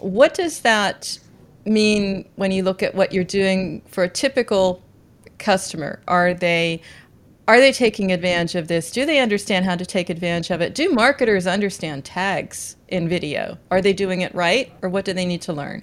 What 0.00 0.34
does 0.34 0.60
that 0.60 1.18
mean 1.64 2.28
when 2.36 2.52
you 2.52 2.62
look 2.62 2.82
at 2.82 2.94
what 2.94 3.12
you're 3.12 3.24
doing 3.24 3.82
for 3.88 4.04
a 4.04 4.08
typical 4.08 4.82
customer? 5.38 6.00
Are 6.06 6.34
they 6.34 6.80
are 7.48 7.60
they 7.60 7.72
taking 7.72 8.12
advantage 8.12 8.54
of 8.54 8.68
this? 8.68 8.90
Do 8.90 9.06
they 9.06 9.20
understand 9.20 9.64
how 9.64 9.74
to 9.74 9.86
take 9.86 10.10
advantage 10.10 10.50
of 10.50 10.60
it? 10.60 10.74
Do 10.74 10.90
marketers 10.90 11.46
understand 11.46 12.04
tags 12.04 12.76
in 12.88 13.08
video? 13.08 13.56
Are 13.70 13.80
they 13.80 13.94
doing 13.94 14.20
it 14.20 14.34
right 14.34 14.70
or 14.82 14.90
what 14.90 15.06
do 15.06 15.14
they 15.14 15.24
need 15.24 15.40
to 15.42 15.54
learn? 15.54 15.82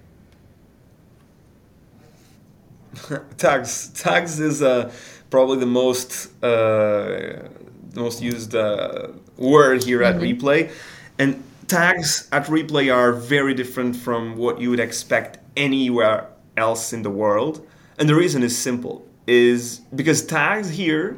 tags 3.38 3.90
tags 3.90 4.40
is 4.40 4.62
uh, 4.62 4.92
probably 5.32 5.58
the 5.58 5.66
most 5.66 6.28
uh, 6.44 7.48
the 7.90 8.00
most 8.00 8.22
used 8.22 8.56
uh, 8.56 9.08
word 9.38 9.84
here 9.84 10.04
at 10.04 10.16
mm-hmm. 10.16 10.40
Replai, 10.40 10.72
and 11.18 11.44
tags 11.68 12.30
at 12.32 12.46
Replai 12.46 12.94
are 12.94 13.12
very 13.12 13.54
different 13.54 13.96
from 13.96 14.38
what 14.38 14.62
you 14.62 14.70
would 14.70 14.80
expect 14.80 15.40
anywhere 15.58 16.28
else 16.56 16.94
in 16.94 17.02
the 17.02 17.10
world, 17.10 17.68
and 17.98 18.08
the 18.08 18.16
reason 18.16 18.44
is 18.44 18.58
simple: 18.58 19.06
is 19.28 19.82
because 19.94 20.26
tags 20.26 20.70
here 20.70 21.18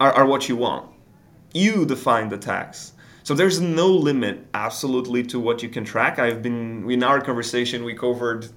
are, 0.00 0.12
are 0.12 0.26
what 0.26 0.48
you 0.48 0.56
want. 0.56 0.90
You 1.52 1.86
define 1.86 2.28
the 2.28 2.38
tags. 2.38 2.92
So 3.22 3.34
there's 3.34 3.60
no 3.60 3.88
limit 3.88 4.46
absolutely 4.54 5.22
to 5.24 5.38
what 5.38 5.62
you 5.62 5.68
can 5.68 5.84
track. 5.84 6.18
I've 6.18 6.42
been 6.42 6.90
in 6.90 7.02
our 7.02 7.20
conversation 7.20 7.84
we 7.84 7.94
covered 7.94 8.48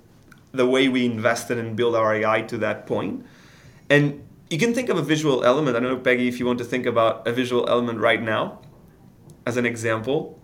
the 0.53 0.65
way 0.65 0.87
we 0.87 1.05
invested 1.05 1.57
and 1.57 1.75
built 1.75 1.95
our 1.95 2.15
AI 2.15 2.41
to 2.43 2.57
that 2.59 2.87
point. 2.87 3.25
And 3.89 4.23
you 4.49 4.57
can 4.57 4.73
think 4.73 4.89
of 4.89 4.97
a 4.97 5.01
visual 5.01 5.43
element. 5.43 5.75
I 5.75 5.79
don't 5.79 5.89
know, 5.89 5.97
Peggy, 5.97 6.27
if 6.27 6.39
you 6.39 6.45
want 6.45 6.59
to 6.59 6.65
think 6.65 6.85
about 6.85 7.27
a 7.27 7.31
visual 7.31 7.67
element 7.69 7.99
right 7.99 8.21
now 8.21 8.59
as 9.45 9.57
an 9.57 9.65
example. 9.65 10.39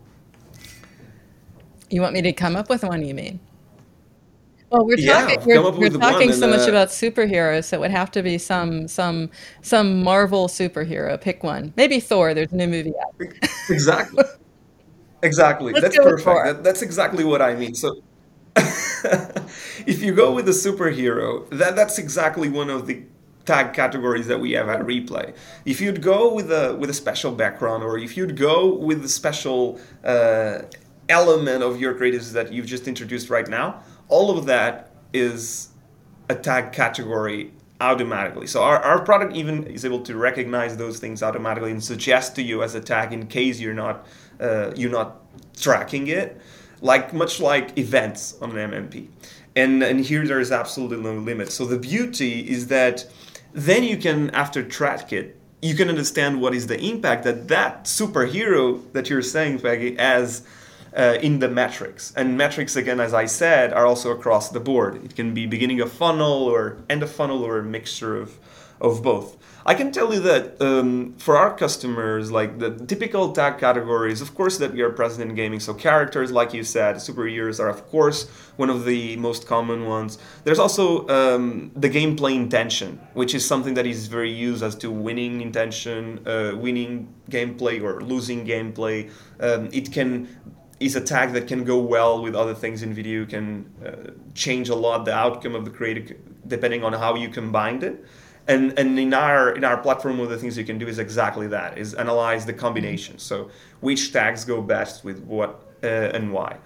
You 1.90 2.02
want 2.02 2.14
me 2.14 2.22
to 2.22 2.34
come 2.34 2.56
up 2.56 2.70
with 2.70 2.84
one, 2.84 3.06
you 3.06 3.14
mean? 3.14 3.40
Well, 4.70 4.86
we're 4.86 4.98
talking 4.98 5.40
we're, 5.46 5.72
we're 5.72 5.90
talking 5.90 6.34
so 6.34 6.48
much 6.48 6.68
uh, 6.68 6.72
about 6.72 6.90
superheroes, 6.90 7.66
so 7.66 7.78
it 7.78 7.80
would 7.80 7.92
have 7.92 8.12
to 8.12 8.22
be 8.22 8.38
some 8.38 8.88
some 8.88 9.30
some 9.62 10.04
Marvel 10.04 10.48
superhero. 10.48 11.20
Pick 11.20 11.44
one. 11.44 11.74
Maybe 11.78 12.00
Thor. 12.00 12.34
There's 12.34 12.52
a 12.52 12.56
new 12.56 12.68
movie 12.68 12.94
out. 13.02 13.16
exactly. 13.70 14.24
Exactly. 15.24 15.74
Let's 15.74 15.84
that's 15.84 15.98
perfect. 15.98 16.46
That, 16.46 16.64
that's 16.64 16.82
exactly 16.82 17.24
what 17.24 17.42
I 17.42 17.56
mean. 17.56 17.76
So 17.76 18.02
if 18.56 20.02
you 20.02 20.14
go 20.14 20.34
with 20.34 20.48
a 20.50 20.52
superhero, 20.52 21.50
that 21.52 21.76
that's 21.76 21.98
exactly 21.98 22.50
one 22.50 22.70
of 22.70 22.88
the 22.88 23.04
tag 23.46 23.74
categories 23.74 24.28
that 24.28 24.40
we 24.40 24.52
have 24.52 24.68
at 24.68 24.82
replai. 24.82 25.34
If 25.66 25.80
you'd 25.80 26.02
go 26.02 26.34
with 26.34 26.52
a 26.52 26.76
with 26.76 26.90
a 26.90 26.94
special 26.94 27.32
background, 27.32 27.84
or 27.84 27.98
if 27.98 28.18
you'd 28.18 28.36
go 28.36 28.74
with 28.74 29.04
a 29.06 29.10
special 29.10 29.80
uh, 30.04 30.64
element 31.10 31.64
of 31.64 31.80
your 31.80 31.94
creatives 31.94 32.34
that 32.34 32.52
you've 32.52 32.66
just 32.66 32.88
introduced 32.88 33.30
right 33.30 33.48
now, 33.48 33.82
all 34.10 34.38
of 34.38 34.46
that 34.46 34.92
is 35.14 35.70
a 36.30 36.36
tag 36.36 36.74
category 36.74 37.54
automatically. 37.80 38.48
So 38.48 38.64
our, 38.64 38.82
our 38.84 39.04
product 39.04 39.36
even 39.36 39.66
is 39.68 39.86
able 39.86 40.02
to 40.02 40.16
recognize 40.16 40.78
those 40.78 41.00
things 41.00 41.22
automatically 41.22 41.72
and 41.72 41.84
suggest 41.84 42.36
to 42.36 42.42
you 42.42 42.64
as 42.64 42.76
a 42.76 42.82
tag 42.82 43.14
in 43.14 43.28
case 43.28 43.60
you're 43.60 43.74
not 43.74 44.08
uh, 44.40 44.72
you're 44.76 44.92
not 44.92 45.22
tracking 45.56 46.08
it 46.08 46.40
like 46.82 47.14
much 47.14 47.40
like 47.40 47.78
events 47.78 48.38
on 48.42 48.56
an 48.56 48.72
MMP. 48.72 49.08
And, 49.56 49.82
and 49.82 50.00
here 50.00 50.26
there 50.28 50.40
is 50.40 50.52
absolutely 50.52 50.98
no 50.98 51.14
limit. 51.14 51.52
So 51.52 51.66
the 51.66 51.80
beauty 51.80 52.48
is 52.48 52.68
that 52.68 53.06
then 53.54 53.84
you 53.84 53.98
can, 53.98 54.30
after 54.32 54.64
track 54.64 55.12
it, 55.12 55.36
you 55.62 55.74
can 55.74 55.90
understand 55.90 56.40
what 56.40 56.54
is 56.54 56.68
the 56.68 56.80
impact 56.80 57.24
that 57.24 57.48
that 57.48 57.86
superhero 57.86 58.80
that 58.94 59.10
you're 59.10 59.24
saying, 59.24 59.60
Peggy, 59.60 59.96
has 59.96 60.46
uh, 60.98 61.18
in 61.22 61.40
the 61.40 61.48
metrics. 61.48 62.12
And 62.16 62.38
metrics, 62.38 62.76
again, 62.76 63.00
as 63.00 63.14
I 63.14 63.28
said, 63.28 63.72
are 63.72 63.86
also 63.86 64.12
across 64.12 64.50
the 64.50 64.60
board. 64.60 65.06
It 65.06 65.16
can 65.16 65.34
be 65.34 65.46
beginning 65.46 65.80
of 65.80 65.92
funnel 65.92 66.44
or 66.44 66.78
end 66.90 67.04
of 67.04 67.12
funnel 67.12 67.44
or 67.44 67.60
a 67.60 67.64
mixture 67.64 68.18
of, 68.18 68.38
of 68.82 69.04
both. 69.04 69.38
I 69.68 69.74
can 69.74 69.92
tell 69.92 70.14
you 70.14 70.22
that 70.22 70.62
um, 70.62 71.14
for 71.18 71.36
our 71.36 71.54
customers, 71.54 72.32
like 72.32 72.58
the 72.58 72.70
typical 72.86 73.34
tag 73.34 73.60
categories, 73.60 74.22
of 74.22 74.34
course, 74.34 74.58
that 74.60 74.72
we 74.72 74.82
are 74.82 74.90
present 74.90 75.30
in 75.30 75.36
gaming. 75.36 75.60
So 75.60 75.74
characters, 75.74 76.32
like 76.32 76.54
you 76.54 76.64
said, 76.64 76.96
superheroes 76.96 77.60
are 77.60 77.68
of 77.68 77.86
course 77.88 78.30
one 78.56 78.70
of 78.70 78.86
the 78.86 79.18
most 79.18 79.46
common 79.46 79.86
ones. 79.86 80.20
There's 80.46 80.58
also 80.58 81.06
um, 81.10 81.72
the 81.76 81.90
gameplay 81.90 82.36
intention, 82.36 82.98
which 83.14 83.36
is 83.36 83.46
something 83.46 83.74
that 83.74 83.86
is 83.86 84.08
very 84.08 84.32
used 84.32 84.64
as 84.64 84.74
to 84.76 84.90
winning 84.90 85.42
intention, 85.42 86.26
uh, 86.26 86.56
winning 86.56 87.14
gameplay 87.30 87.84
or 87.84 88.00
losing 88.00 88.48
gameplay. 88.48 89.12
Um, 89.42 89.68
it 89.74 89.92
can 89.92 90.30
is 90.80 90.96
a 90.96 91.02
tag 91.02 91.34
that 91.34 91.48
can 91.48 91.64
go 91.64 91.80
well 91.80 92.22
with 92.22 92.36
other 92.36 92.54
things 92.54 92.84
in 92.84 92.94
video, 92.94 93.26
can 93.26 93.72
uh, 93.86 94.12
change 94.36 94.70
a 94.70 94.76
lot 94.76 95.06
the 95.06 95.14
outcome 95.14 95.56
of 95.56 95.66
the 95.66 95.72
creative 95.72 96.16
depending 96.48 96.84
on 96.84 96.94
how 96.94 97.16
you 97.16 97.30
combine 97.30 97.82
it. 97.84 98.06
And 98.48 98.78
and 98.80 98.98
in 98.98 99.14
our 99.14 99.52
in 99.52 99.64
our 99.64 99.78
platform 99.78 100.18
one 100.18 100.26
of 100.26 100.32
the 100.32 100.38
things 100.38 100.58
you 100.58 100.64
can 100.64 100.78
do 100.78 100.88
is 100.88 101.00
exactly 101.00 101.48
that 101.48 101.78
is 101.78 101.94
analyze 101.94 102.46
the 102.46 102.54
combinations 102.54 103.22
so 103.22 103.50
which 103.82 104.14
tags 104.14 104.46
go 104.46 104.62
best 104.62 105.04
with 105.04 105.20
what 105.24 105.66
uh, 105.84 105.88
and 105.88 106.32
why. 106.32 106.58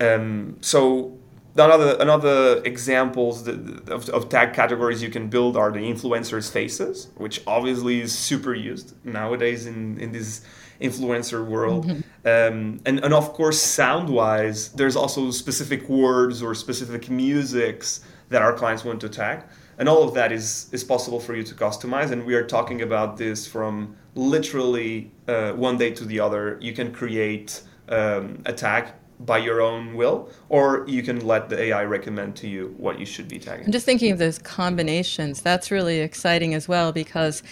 Um, 0.00 0.56
so 0.60 1.16
another 1.56 1.96
another 2.00 2.62
examples 2.64 3.46
of, 3.46 4.08
of 4.08 4.28
tag 4.28 4.54
categories 4.54 5.04
you 5.04 5.10
can 5.10 5.28
build 5.28 5.56
are 5.56 5.70
the 5.70 5.78
influencers 5.78 6.50
faces 6.50 7.10
which 7.16 7.40
obviously 7.46 8.00
is 8.00 8.12
super 8.12 8.52
used 8.52 8.94
nowadays 9.04 9.66
in 9.66 10.00
in 10.00 10.10
this 10.10 10.44
influencer 10.80 11.46
world. 11.46 11.86
Mm-hmm. 11.86 12.00
Um, 12.26 12.80
and, 12.86 13.04
and 13.04 13.12
of 13.14 13.32
course 13.32 13.60
sound 13.60 14.08
wise 14.08 14.70
there's 14.70 14.96
also 14.96 15.30
specific 15.30 15.88
words 15.88 16.42
or 16.42 16.54
specific 16.54 17.10
musics 17.10 18.00
that 18.30 18.42
our 18.42 18.52
clients 18.52 18.84
want 18.84 19.00
to 19.00 19.08
tag 19.08 19.44
and 19.78 19.88
all 19.88 20.02
of 20.02 20.14
that 20.14 20.32
is 20.32 20.68
is 20.72 20.84
possible 20.84 21.20
for 21.20 21.34
you 21.34 21.42
to 21.42 21.54
customize. 21.54 22.10
And 22.10 22.24
we 22.24 22.34
are 22.34 22.44
talking 22.44 22.82
about 22.82 23.16
this 23.16 23.46
from 23.46 23.96
literally 24.14 25.10
uh, 25.28 25.52
one 25.52 25.76
day 25.76 25.90
to 25.92 26.04
the 26.04 26.20
other. 26.20 26.58
You 26.60 26.72
can 26.72 26.92
create 26.92 27.62
um, 27.88 28.42
a 28.46 28.52
tag 28.52 28.88
by 29.20 29.38
your 29.38 29.60
own 29.60 29.94
will 29.94 30.28
or 30.48 30.84
you 30.88 31.00
can 31.00 31.24
let 31.24 31.48
the 31.48 31.60
ai 31.62 31.84
recommend 31.84 32.34
to 32.34 32.48
you 32.48 32.74
what 32.78 32.98
you 32.98 33.06
should 33.06 33.28
be 33.28 33.38
tagging. 33.38 33.64
I'm 33.64 33.72
just 33.72 33.86
thinking 33.86 34.10
of 34.10 34.18
those 34.18 34.38
combinations. 34.38 35.40
That's 35.40 35.70
really 35.70 36.00
exciting 36.00 36.52
as 36.52 36.66
well 36.66 36.92
because 36.92 37.42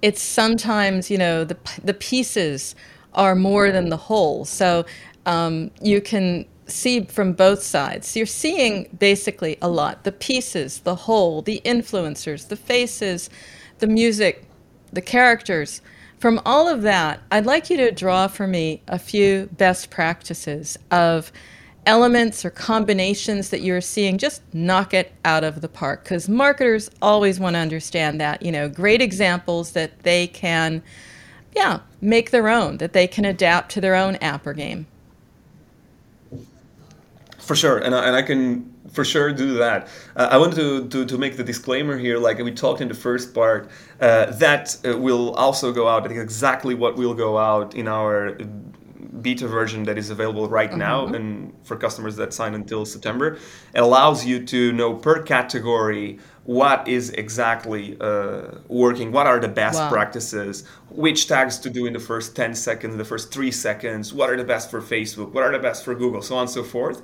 it's 0.00 0.22
sometimes 0.22 1.10
you 1.10 1.18
know 1.18 1.44
the, 1.44 1.56
the 1.82 1.94
pieces 1.94 2.74
are 3.14 3.34
more 3.34 3.70
than 3.70 3.88
the 3.88 3.96
whole 3.96 4.44
so 4.44 4.84
um, 5.26 5.70
you 5.82 6.00
can 6.00 6.46
see 6.68 7.04
from 7.04 7.32
both 7.32 7.62
sides. 7.62 8.16
You're 8.16 8.26
seeing 8.26 8.88
basically 8.98 9.58
a 9.60 9.68
lot 9.68 10.04
the 10.04 10.12
pieces, 10.12 10.80
the 10.80 10.94
whole, 10.94 11.42
the 11.42 11.60
influencers, 11.64 12.48
the 12.48 12.56
faces, 12.56 13.30
the 13.78 13.86
music, 13.86 14.44
the 14.92 15.00
characters. 15.00 15.80
From 16.18 16.40
all 16.44 16.68
of 16.68 16.82
that, 16.82 17.20
I'd 17.30 17.46
like 17.46 17.70
you 17.70 17.76
to 17.78 17.92
draw 17.92 18.26
for 18.26 18.46
me 18.46 18.82
a 18.88 18.98
few 18.98 19.48
best 19.56 19.90
practices 19.90 20.78
of 20.90 21.32
elements 21.86 22.44
or 22.44 22.50
combinations 22.50 23.50
that 23.50 23.62
you're 23.62 23.80
seeing. 23.80 24.18
Just 24.18 24.42
knock 24.52 24.92
it 24.92 25.12
out 25.24 25.44
of 25.44 25.60
the 25.60 25.68
park 25.68 26.04
because 26.04 26.28
marketers 26.28 26.90
always 27.00 27.38
want 27.40 27.54
to 27.54 27.60
understand 27.60 28.20
that. 28.20 28.42
You 28.42 28.52
know, 28.52 28.68
great 28.68 29.00
examples 29.00 29.72
that 29.72 30.02
they 30.02 30.26
can, 30.26 30.82
yeah, 31.54 31.80
make 32.00 32.30
their 32.30 32.48
own, 32.48 32.78
that 32.78 32.92
they 32.92 33.06
can 33.06 33.24
adapt 33.24 33.70
to 33.72 33.80
their 33.80 33.94
own 33.94 34.16
app 34.16 34.46
or 34.46 34.52
game. 34.52 34.86
For 37.38 37.56
sure, 37.56 37.78
and 37.78 37.94
I, 37.94 38.06
and 38.06 38.16
I 38.16 38.22
can 38.22 38.74
for 38.92 39.04
sure 39.04 39.32
do 39.32 39.54
that. 39.54 39.88
Uh, 40.16 40.28
I 40.30 40.36
want 40.38 40.54
to, 40.54 40.88
to, 40.88 41.04
to 41.06 41.18
make 41.18 41.36
the 41.36 41.44
disclaimer 41.44 41.96
here, 41.96 42.18
like 42.18 42.38
we 42.38 42.52
talked 42.52 42.80
in 42.80 42.88
the 42.88 42.94
first 42.94 43.34
part, 43.34 43.70
uh, 44.00 44.26
that 44.32 44.76
uh, 44.84 44.96
will 44.98 45.34
also 45.34 45.72
go 45.72 45.88
out. 45.88 46.10
exactly 46.10 46.74
what 46.74 46.96
will 46.96 47.14
go 47.14 47.38
out 47.38 47.74
in 47.74 47.88
our 47.88 48.36
beta 49.22 49.48
version 49.48 49.84
that 49.84 49.98
is 49.98 50.10
available 50.10 50.48
right 50.48 50.70
mm-hmm. 50.70 50.78
now 50.78 51.06
and 51.06 51.52
for 51.64 51.76
customers 51.76 52.16
that 52.16 52.32
sign 52.32 52.54
until 52.54 52.84
September. 52.84 53.38
It 53.74 53.80
allows 53.80 54.24
you 54.24 54.44
to 54.46 54.72
know 54.72 54.94
per 54.94 55.22
category 55.22 56.18
what 56.48 56.88
is 56.88 57.10
exactly 57.10 57.94
uh, 58.00 58.40
working, 58.68 59.12
what 59.12 59.26
are 59.26 59.38
the 59.38 59.48
best 59.48 59.78
wow. 59.78 59.90
practices, 59.90 60.64
which 60.88 61.28
tags 61.28 61.58
to 61.58 61.68
do 61.68 61.84
in 61.84 61.92
the 61.92 61.98
first 61.98 62.34
10 62.34 62.54
seconds, 62.54 62.96
the 62.96 63.04
first 63.04 63.30
three 63.30 63.50
seconds, 63.50 64.14
what 64.14 64.30
are 64.30 64.36
the 64.38 64.44
best 64.44 64.70
for 64.70 64.80
Facebook, 64.80 65.32
what 65.32 65.44
are 65.44 65.52
the 65.52 65.58
best 65.58 65.84
for 65.84 65.94
Google, 65.94 66.22
so 66.22 66.36
on 66.36 66.42
and 66.42 66.50
so 66.50 66.64
forth. 66.64 67.02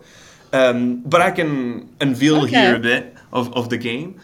Um, 0.55 1.03
but 1.03 1.21
I 1.21 1.31
can 1.31 1.95
unveil 2.01 2.45
okay. 2.45 2.57
here 2.57 2.77
a 2.77 2.79
bit 2.79 3.19
of, 3.35 3.53
of 3.53 3.69
the 3.69 3.77
game. 3.77 4.19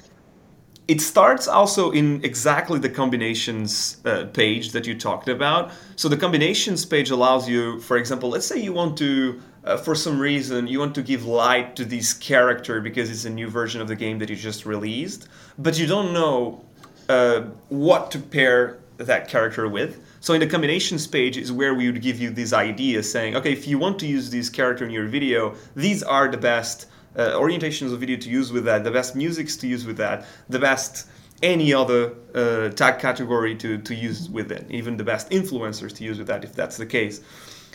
It 0.89 1.03
starts 1.03 1.47
also 1.47 1.91
in 1.91 2.25
exactly 2.25 2.79
the 2.79 2.89
combinations 2.89 3.99
uh, 4.07 4.25
page 4.33 4.73
that 4.73 4.87
you 4.87 4.99
talked 4.99 5.29
about. 5.29 5.71
So 5.97 6.09
the 6.09 6.17
combinations 6.17 6.87
page 6.87 7.11
allows 7.11 7.47
you, 7.47 7.79
for 7.81 7.99
example, 7.99 8.31
let's 8.31 8.47
say 8.47 8.59
you 8.59 8.73
want 8.73 8.97
to, 8.97 9.39
uh, 9.64 9.77
for 9.77 9.94
some 9.94 10.18
reason, 10.18 10.66
you 10.66 10.79
want 10.79 10.94
to 10.94 11.03
give 11.03 11.25
light 11.25 11.77
to 11.77 11.85
this 11.85 12.12
character 12.12 12.81
because 12.81 13.11
it's 13.11 13.25
a 13.25 13.31
new 13.31 13.49
version 13.49 13.81
of 13.81 13.88
the 13.88 13.96
game 13.96 14.18
that 14.18 14.31
you 14.31 14.37
just 14.37 14.64
released, 14.64 15.29
but 15.59 15.79
you 15.79 15.87
don't 15.87 16.12
know 16.12 16.64
uh, 17.09 17.42
what 17.68 18.11
to 18.11 18.18
pair 18.18 18.79
that 18.96 19.29
character 19.29 19.68
with. 19.68 20.03
So 20.20 20.35
in 20.35 20.40
the 20.40 20.46
combinations 20.46 21.07
page 21.07 21.37
is 21.37 21.51
where 21.51 21.75
we 21.75 21.90
would 21.90 22.03
give 22.03 22.20
you 22.20 22.31
these 22.31 22.53
ideas 22.53 23.11
saying, 23.11 23.37
okay, 23.37 23.53
if 23.53 23.66
you 23.66 23.79
want 23.79 23.99
to 24.01 24.07
use 24.07 24.31
this 24.31 24.49
character 24.49 24.85
in 24.85 24.90
your 24.90 25.07
video, 25.07 25.55
these 25.75 26.03
are 26.03 26.29
the 26.29 26.37
best 26.37 26.87
uh, 27.16 27.31
orientations 27.31 27.92
of 27.92 28.01
video 28.01 28.16
to 28.18 28.29
use 28.31 28.53
with 28.53 28.64
that, 28.64 28.85
the 28.85 28.90
best 28.90 29.16
musics 29.16 29.57
to 29.57 29.66
use 29.66 29.85
with 29.85 29.96
that, 29.96 30.27
the 30.49 30.59
best 30.59 31.09
any 31.42 31.73
other 31.73 32.14
uh, 32.35 32.68
tag 32.70 32.99
category 32.99 33.55
to, 33.57 33.79
to 33.79 33.94
use 33.94 34.29
with 34.29 34.53
it, 34.53 34.66
even 34.70 34.96
the 34.96 35.05
best 35.05 35.31
influencers 35.31 35.94
to 35.94 36.05
use 36.05 36.18
with 36.18 36.27
that 36.27 36.44
if 36.44 36.55
that's 36.55 36.77
the 36.77 36.87
case. 36.87 37.23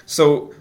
So 0.06 0.54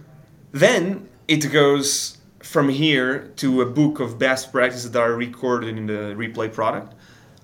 then 0.53 1.09
it 1.29 1.51
goes 1.51 2.19
from 2.43 2.69
here 2.69 3.33
to 3.37 3.63
a 3.63 3.67
book 3.67 4.01
of 4.01 4.19
best 4.19 4.53
practices 4.53 4.91
that 4.91 5.01
are 5.01 5.15
recorded 5.15 5.77
in 5.77 5.87
the 5.87 6.15
replai 6.15 6.53
product. 6.53 6.95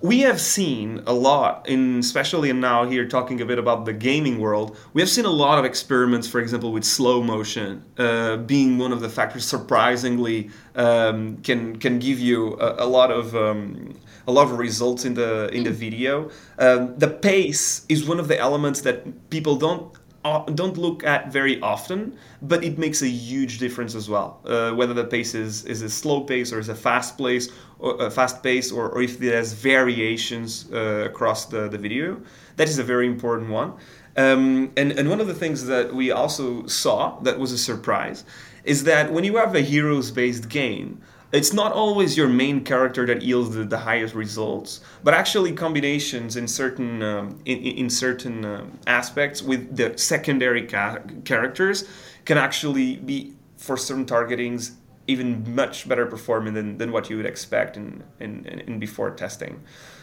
We 0.03 0.21
have 0.21 0.41
seen 0.41 1.03
a 1.05 1.13
lot 1.13 1.69
in 1.69 1.99
especially 1.99 2.51
now 2.53 2.89
here 2.89 3.07
talking 3.07 3.39
a 3.41 3.45
bit 3.45 3.59
about 3.59 3.85
the 3.85 3.93
gaming 3.93 4.39
world 4.39 4.75
we 4.93 5.01
have 5.03 5.09
seen 5.09 5.25
a 5.25 5.29
lot 5.29 5.59
of 5.59 5.65
experiments 5.65 6.27
for 6.27 6.39
example 6.39 6.71
with 6.71 6.83
slow 6.83 7.21
motion 7.21 7.85
uh, 7.99 8.37
being 8.37 8.79
one 8.79 8.91
of 8.91 9.01
the 9.01 9.09
factors 9.09 9.45
surprisingly 9.45 10.49
um, 10.73 11.37
can 11.43 11.75
can 11.75 11.99
give 11.99 12.19
you 12.19 12.57
a, 12.59 12.83
a 12.83 12.87
lot 12.87 13.11
of 13.11 13.35
um, 13.35 13.95
a 14.27 14.31
lot 14.31 14.45
of 14.47 14.57
results 14.57 15.05
in 15.05 15.13
the 15.13 15.49
in 15.53 15.63
the 15.63 15.71
video. 15.71 16.29
Um, 16.57 16.97
the 16.97 17.07
pace 17.07 17.85
is 17.89 18.07
one 18.07 18.19
of 18.19 18.27
the 18.27 18.37
elements 18.39 18.81
that 18.81 19.29
people 19.29 19.55
don't 19.55 19.95
don't 20.23 20.77
look 20.77 21.03
at 21.03 21.31
very 21.31 21.59
often, 21.61 22.17
but 22.41 22.63
it 22.63 22.77
makes 22.77 23.01
a 23.01 23.07
huge 23.07 23.57
difference 23.57 23.95
as 23.95 24.09
well. 24.09 24.39
Uh, 24.45 24.71
whether 24.71 24.93
the 24.93 25.03
pace 25.03 25.33
is, 25.33 25.65
is 25.65 25.81
a 25.81 25.89
slow 25.89 26.21
pace 26.21 26.53
or 26.53 26.59
is 26.59 26.69
a 26.69 26.75
fast 26.75 27.17
pace, 27.17 27.49
or 27.79 27.99
a 27.99 28.11
fast 28.11 28.43
pace, 28.43 28.71
or, 28.71 28.89
or 28.89 29.01
if 29.01 29.17
there's 29.19 29.53
variations 29.53 30.71
uh, 30.71 31.07
across 31.09 31.45
the, 31.45 31.67
the 31.67 31.77
video, 31.77 32.21
that 32.57 32.69
is 32.69 32.77
a 32.77 32.83
very 32.83 33.07
important 33.07 33.49
one. 33.49 33.73
Um, 34.17 34.71
and, 34.77 34.91
and 34.91 35.09
one 35.09 35.21
of 35.21 35.27
the 35.27 35.33
things 35.33 35.65
that 35.67 35.95
we 35.95 36.11
also 36.11 36.65
saw 36.67 37.19
that 37.21 37.39
was 37.39 37.51
a 37.51 37.57
surprise 37.57 38.25
is 38.63 38.83
that 38.83 39.11
when 39.11 39.23
you 39.23 39.37
have 39.37 39.55
a 39.55 39.61
heroes 39.61 40.11
based 40.11 40.49
game, 40.49 41.01
it's 41.31 41.53
not 41.53 41.71
always 41.71 42.17
your 42.17 42.27
main 42.27 42.63
character 42.63 43.05
that 43.05 43.21
yields 43.21 43.55
the, 43.55 43.63
the 43.63 43.77
highest 43.77 44.13
results, 44.13 44.81
but 45.03 45.13
actually 45.13 45.53
combinations 45.53 46.35
in 46.35 46.47
certain 46.47 47.01
um, 47.01 47.39
in, 47.45 47.57
in, 47.59 47.89
certain 47.89 48.43
um, 48.43 48.79
aspects 48.85 49.41
with 49.41 49.75
the 49.75 49.97
secondary 49.97 50.67
ca- 50.67 50.99
characters 51.23 51.87
can 52.25 52.37
actually 52.37 52.97
be 52.97 53.33
for 53.57 53.77
certain 53.77 54.05
targetings 54.05 54.73
even 55.07 55.55
much 55.55 55.87
better 55.87 56.05
performing 56.05 56.53
than, 56.53 56.77
than 56.77 56.91
what 56.91 57.09
you 57.09 57.17
would 57.17 57.25
expect 57.25 57.75
in, 57.77 58.03
in, 58.19 58.45
in 58.45 58.79
before 58.79 59.11
testing. 59.11 59.61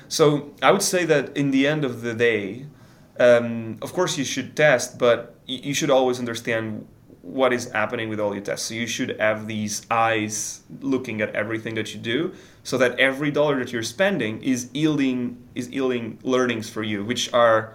So 0.08 0.54
I 0.62 0.72
would 0.72 0.82
say 0.82 1.04
that 1.04 1.36
in 1.36 1.50
the 1.50 1.66
end 1.66 1.84
of 1.84 2.00
the 2.02 2.14
day, 2.14 2.66
um, 3.20 3.78
of 3.82 3.92
course 3.92 4.16
you 4.18 4.24
should 4.24 4.56
test, 4.56 4.98
but 4.98 5.36
you 5.46 5.74
should 5.74 5.90
always 5.90 6.18
understand 6.18 6.86
what 7.22 7.52
is 7.52 7.70
happening 7.72 8.08
with 8.08 8.20
all 8.20 8.32
your 8.32 8.42
tests. 8.42 8.68
So 8.68 8.74
you 8.74 8.86
should 8.86 9.18
have 9.20 9.46
these 9.46 9.86
eyes 9.90 10.62
looking 10.80 11.20
at 11.20 11.34
everything 11.34 11.74
that 11.74 11.94
you 11.94 12.00
do, 12.00 12.34
so 12.62 12.78
that 12.78 12.98
every 12.98 13.30
dollar 13.30 13.58
that 13.58 13.72
you're 13.72 13.82
spending 13.82 14.42
is 14.42 14.70
yielding 14.72 15.36
is 15.54 15.68
yielding 15.68 16.18
learnings 16.22 16.70
for 16.70 16.82
you, 16.82 17.04
which 17.04 17.32
are 17.32 17.74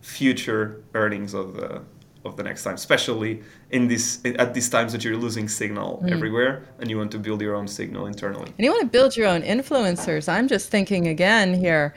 future 0.00 0.82
earnings 0.94 1.34
of 1.34 1.54
the 1.54 1.82
of 2.24 2.36
the 2.36 2.42
next 2.42 2.62
time, 2.62 2.74
especially 2.74 3.42
in 3.70 3.88
this 3.88 4.20
at 4.24 4.54
these 4.54 4.68
times 4.68 4.92
that 4.92 5.04
you're 5.04 5.16
losing 5.16 5.48
signal 5.48 6.02
mm. 6.04 6.12
everywhere 6.12 6.62
and 6.78 6.88
you 6.88 6.96
want 6.96 7.10
to 7.10 7.18
build 7.18 7.40
your 7.40 7.54
own 7.54 7.66
signal 7.66 8.06
internally. 8.06 8.46
And 8.46 8.64
you 8.64 8.70
want 8.70 8.82
to 8.82 8.88
build 8.88 9.16
your 9.16 9.26
own 9.26 9.42
influencers. 9.42 10.28
I'm 10.28 10.48
just 10.48 10.70
thinking 10.70 11.08
again 11.08 11.54
here, 11.54 11.94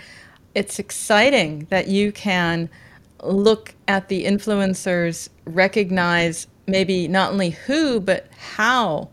it's 0.56 0.80
exciting 0.80 1.68
that 1.70 1.88
you 1.88 2.12
can 2.12 2.70
look 3.24 3.76
at 3.88 4.08
the 4.08 4.26
influencers, 4.26 5.30
recognize 5.46 6.48
maybe 6.68 7.08
not 7.08 7.32
only 7.32 7.52
who, 7.52 8.00
but 8.00 8.28
how 8.38 9.10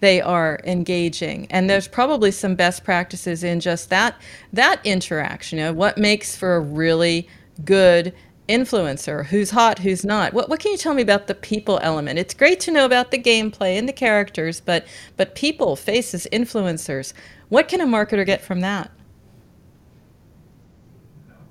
they 0.00 0.20
are 0.20 0.60
engaging. 0.64 1.46
And 1.50 1.68
there's 1.68 1.88
probably 1.88 2.30
some 2.30 2.54
best 2.54 2.84
practices 2.84 3.42
in 3.42 3.60
just 3.60 3.90
that 3.90 4.20
that 4.52 4.80
interaction. 4.84 5.58
You 5.58 5.64
know, 5.64 5.72
what 5.72 5.96
makes 5.96 6.36
for 6.36 6.56
a 6.56 6.60
really 6.60 7.28
good 7.64 8.12
influencer, 8.48 9.24
who's 9.24 9.50
hot, 9.50 9.78
who's 9.78 10.04
not. 10.04 10.34
What 10.34 10.48
what 10.48 10.60
can 10.60 10.72
you 10.72 10.78
tell 10.78 10.94
me 10.94 11.02
about 11.02 11.26
the 11.26 11.34
people 11.34 11.78
element? 11.82 12.18
It's 12.18 12.34
great 12.34 12.60
to 12.60 12.70
know 12.70 12.84
about 12.84 13.10
the 13.10 13.18
gameplay 13.18 13.78
and 13.78 13.88
the 13.88 13.92
characters, 13.92 14.60
but 14.60 14.86
but 15.16 15.34
people, 15.34 15.76
faces, 15.76 16.26
influencers. 16.32 17.14
What 17.48 17.68
can 17.68 17.80
a 17.80 17.86
marketer 17.86 18.26
get 18.26 18.42
from 18.42 18.60
that? 18.60 18.90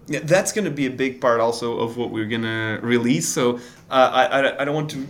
Yeah, 0.08 0.20
that's 0.24 0.52
going 0.52 0.66
to 0.66 0.72
be 0.72 0.86
a 0.86 0.92
big 0.92 1.22
part 1.22 1.39
also 1.39 1.80
of 1.80 1.98
what 1.98 2.12
we're 2.12 2.28
going 2.28 2.42
to 2.42 2.80
release. 2.84 3.28
So 3.28 3.58
uh, 3.89 4.12
I, 4.13 4.26
I, 4.26 4.62
I 4.62 4.66
don't 4.66 4.76
want 4.76 4.89
to 4.92 5.08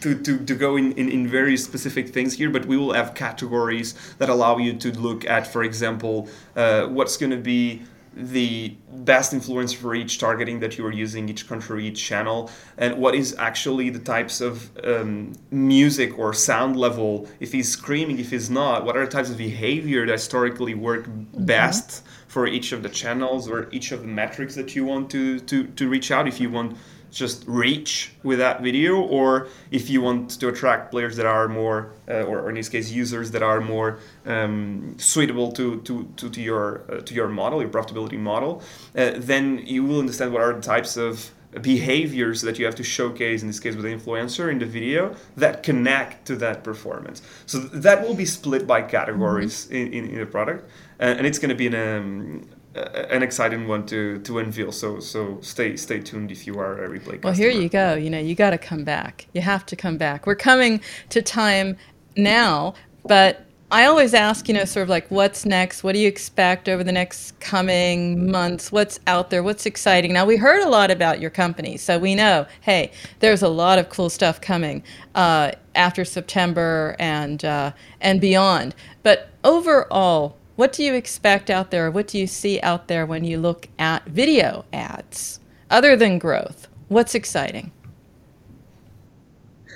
to, 0.00 0.14
to, 0.22 0.38
to 0.44 0.54
go 0.54 0.76
in, 0.76 0.92
in, 0.92 1.08
in 1.08 1.28
very 1.28 1.56
specific 1.56 2.08
things 2.08 2.34
here, 2.34 2.50
but 2.50 2.66
we 2.66 2.76
will 2.76 2.92
have 2.92 3.14
categories 3.14 3.94
that 4.18 4.28
allow 4.28 4.58
you 4.58 4.74
to 4.74 4.92
look 4.92 5.24
at, 5.24 5.46
for 5.46 5.62
example, 5.62 6.28
uh, 6.56 6.86
what's 6.86 7.16
going 7.16 7.30
to 7.30 7.36
be 7.36 7.82
the 8.16 8.76
best 8.92 9.32
influence 9.32 9.72
for 9.72 9.94
each 9.94 10.18
targeting 10.18 10.60
that 10.60 10.78
you 10.78 10.86
are 10.86 10.92
using, 10.92 11.28
each 11.28 11.48
country, 11.48 11.86
each 11.88 12.02
channel, 12.02 12.50
and 12.78 12.96
what 12.96 13.14
is 13.14 13.34
actually 13.38 13.90
the 13.90 13.98
types 13.98 14.40
of 14.40 14.70
um, 14.84 15.32
music 15.50 16.16
or 16.18 16.32
sound 16.32 16.76
level. 16.76 17.28
If 17.40 17.50
he's 17.52 17.70
screaming, 17.70 18.20
if 18.20 18.30
he's 18.30 18.48
not, 18.48 18.84
what 18.84 18.96
are 18.96 19.04
the 19.04 19.10
types 19.10 19.30
of 19.30 19.38
behavior 19.38 20.06
that 20.06 20.12
historically 20.12 20.74
work 20.74 21.06
mm-hmm. 21.06 21.44
best 21.44 22.04
for 22.28 22.46
each 22.46 22.72
of 22.72 22.82
the 22.82 22.88
channels 22.88 23.48
or 23.48 23.68
each 23.70 23.92
of 23.92 24.02
the 24.02 24.08
metrics 24.08 24.54
that 24.54 24.74
you 24.76 24.84
want 24.84 25.10
to, 25.10 25.40
to, 25.40 25.64
to 25.68 25.88
reach 25.88 26.10
out. 26.10 26.28
If 26.28 26.40
you 26.40 26.50
want 26.50 26.76
just 27.14 27.44
reach 27.46 28.12
with 28.22 28.38
that 28.38 28.60
video, 28.60 29.00
or 29.00 29.48
if 29.70 29.88
you 29.88 30.02
want 30.02 30.30
to 30.40 30.48
attract 30.48 30.90
players 30.90 31.16
that 31.16 31.26
are 31.26 31.48
more, 31.48 31.92
uh, 32.08 32.22
or, 32.22 32.48
in 32.48 32.56
this 32.56 32.68
case, 32.68 32.90
users 32.90 33.30
that 33.30 33.42
are 33.42 33.60
more 33.60 33.98
um, 34.26 34.96
suitable 34.98 35.52
to, 35.52 35.80
to, 35.82 36.04
to, 36.16 36.28
to 36.28 36.40
your 36.40 36.82
uh, 36.90 37.00
to 37.00 37.14
your 37.14 37.28
model, 37.28 37.60
your 37.60 37.70
profitability 37.70 38.18
model, 38.18 38.62
uh, 38.96 39.12
then 39.16 39.62
you 39.64 39.84
will 39.84 40.00
understand 40.00 40.32
what 40.32 40.42
are 40.42 40.52
the 40.52 40.60
types 40.60 40.96
of 40.96 41.30
behaviors 41.60 42.42
that 42.42 42.58
you 42.58 42.64
have 42.64 42.74
to 42.74 42.82
showcase 42.82 43.42
in 43.42 43.46
this 43.46 43.60
case 43.60 43.76
with 43.76 43.84
the 43.84 43.94
influencer 43.94 44.50
in 44.50 44.58
the 44.58 44.66
video 44.66 45.14
that 45.36 45.62
connect 45.62 46.26
to 46.26 46.34
that 46.34 46.64
performance 46.64 47.22
so 47.46 47.58
that 47.58 48.02
will 48.02 48.14
be 48.14 48.24
split 48.24 48.66
by 48.66 48.82
categories 48.82 49.66
mm-hmm. 49.66 49.76
in, 49.76 49.92
in, 49.92 50.10
in, 50.10 50.18
the 50.18 50.26
product 50.26 50.68
and 50.98 51.24
it's 51.24 51.38
going 51.38 51.50
to 51.50 51.54
be 51.54 51.68
an, 51.68 51.76
um, 51.76 52.48
an 52.74 53.22
exciting 53.22 53.68
one 53.68 53.86
to 53.86 54.18
to 54.20 54.38
unveil. 54.38 54.72
So 54.72 55.00
so 55.00 55.38
stay 55.40 55.76
stay 55.76 56.00
tuned 56.00 56.30
if 56.30 56.46
you 56.46 56.58
are 56.58 56.84
a 56.84 56.88
replai. 56.88 57.22
Well, 57.22 57.32
customer. 57.32 57.50
here 57.50 57.60
you 57.60 57.68
go. 57.68 57.94
You 57.94 58.10
know, 58.10 58.18
you 58.18 58.34
got 58.34 58.50
to 58.50 58.58
come 58.58 58.84
back. 58.84 59.26
You 59.32 59.40
have 59.40 59.64
to 59.66 59.76
come 59.76 59.96
back. 59.96 60.26
We're 60.26 60.34
coming 60.34 60.80
to 61.10 61.22
time 61.22 61.76
now, 62.16 62.74
but 63.04 63.46
I 63.70 63.86
always 63.86 64.14
ask, 64.14 64.46
you 64.46 64.54
know, 64.54 64.64
sort 64.66 64.84
of 64.84 64.88
like, 64.88 65.10
what's 65.10 65.44
next? 65.44 65.82
What 65.82 65.94
do 65.94 65.98
you 65.98 66.06
expect 66.06 66.68
over 66.68 66.84
the 66.84 66.92
next 66.92 67.38
coming 67.40 68.30
months? 68.30 68.70
What's 68.70 69.00
out 69.08 69.30
there? 69.30 69.42
What's 69.42 69.66
exciting? 69.66 70.12
Now, 70.12 70.24
we 70.24 70.36
heard 70.36 70.62
a 70.62 70.68
lot 70.68 70.92
about 70.92 71.20
your 71.20 71.30
company, 71.30 71.76
so 71.76 71.98
we 71.98 72.14
know, 72.14 72.46
hey, 72.60 72.92
there's 73.18 73.42
a 73.42 73.48
lot 73.48 73.80
of 73.80 73.88
cool 73.88 74.10
stuff 74.10 74.40
coming 74.40 74.84
uh, 75.16 75.52
after 75.74 76.04
September 76.04 76.94
and 76.98 77.44
uh, 77.44 77.72
and 78.00 78.20
beyond. 78.20 78.76
But 79.02 79.30
overall, 79.42 80.36
what 80.56 80.72
do 80.72 80.84
you 80.84 80.94
expect 80.94 81.50
out 81.50 81.70
there? 81.70 81.90
What 81.90 82.06
do 82.08 82.18
you 82.18 82.26
see 82.26 82.60
out 82.60 82.88
there 82.88 83.06
when 83.06 83.24
you 83.24 83.38
look 83.38 83.68
at 83.78 84.06
video 84.06 84.64
ads? 84.72 85.40
Other 85.70 85.96
than 85.96 86.18
growth, 86.18 86.68
what's 86.88 87.14
exciting? 87.14 87.72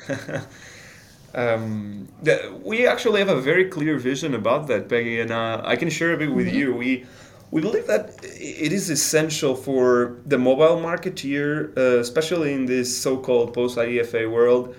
um, 1.34 2.08
the, 2.22 2.58
we 2.62 2.86
actually 2.86 3.18
have 3.20 3.28
a 3.28 3.40
very 3.40 3.66
clear 3.66 3.98
vision 3.98 4.34
about 4.34 4.66
that, 4.68 4.88
Peggy, 4.88 5.20
and 5.20 5.30
uh, 5.30 5.62
I 5.64 5.76
can 5.76 5.90
share 5.90 6.12
a 6.12 6.16
bit 6.16 6.32
with 6.32 6.46
mm-hmm. 6.46 6.56
you. 6.56 6.74
We 6.74 7.06
we 7.50 7.62
believe 7.62 7.86
that 7.86 8.10
it 8.22 8.72
is 8.72 8.90
essential 8.90 9.54
for 9.54 10.18
the 10.26 10.36
mobile 10.36 10.80
marketeer, 10.80 11.76
uh, 11.78 11.98
especially 11.98 12.52
in 12.52 12.66
this 12.66 12.94
so-called 12.94 13.54
post-IDFA 13.54 14.30
world, 14.30 14.76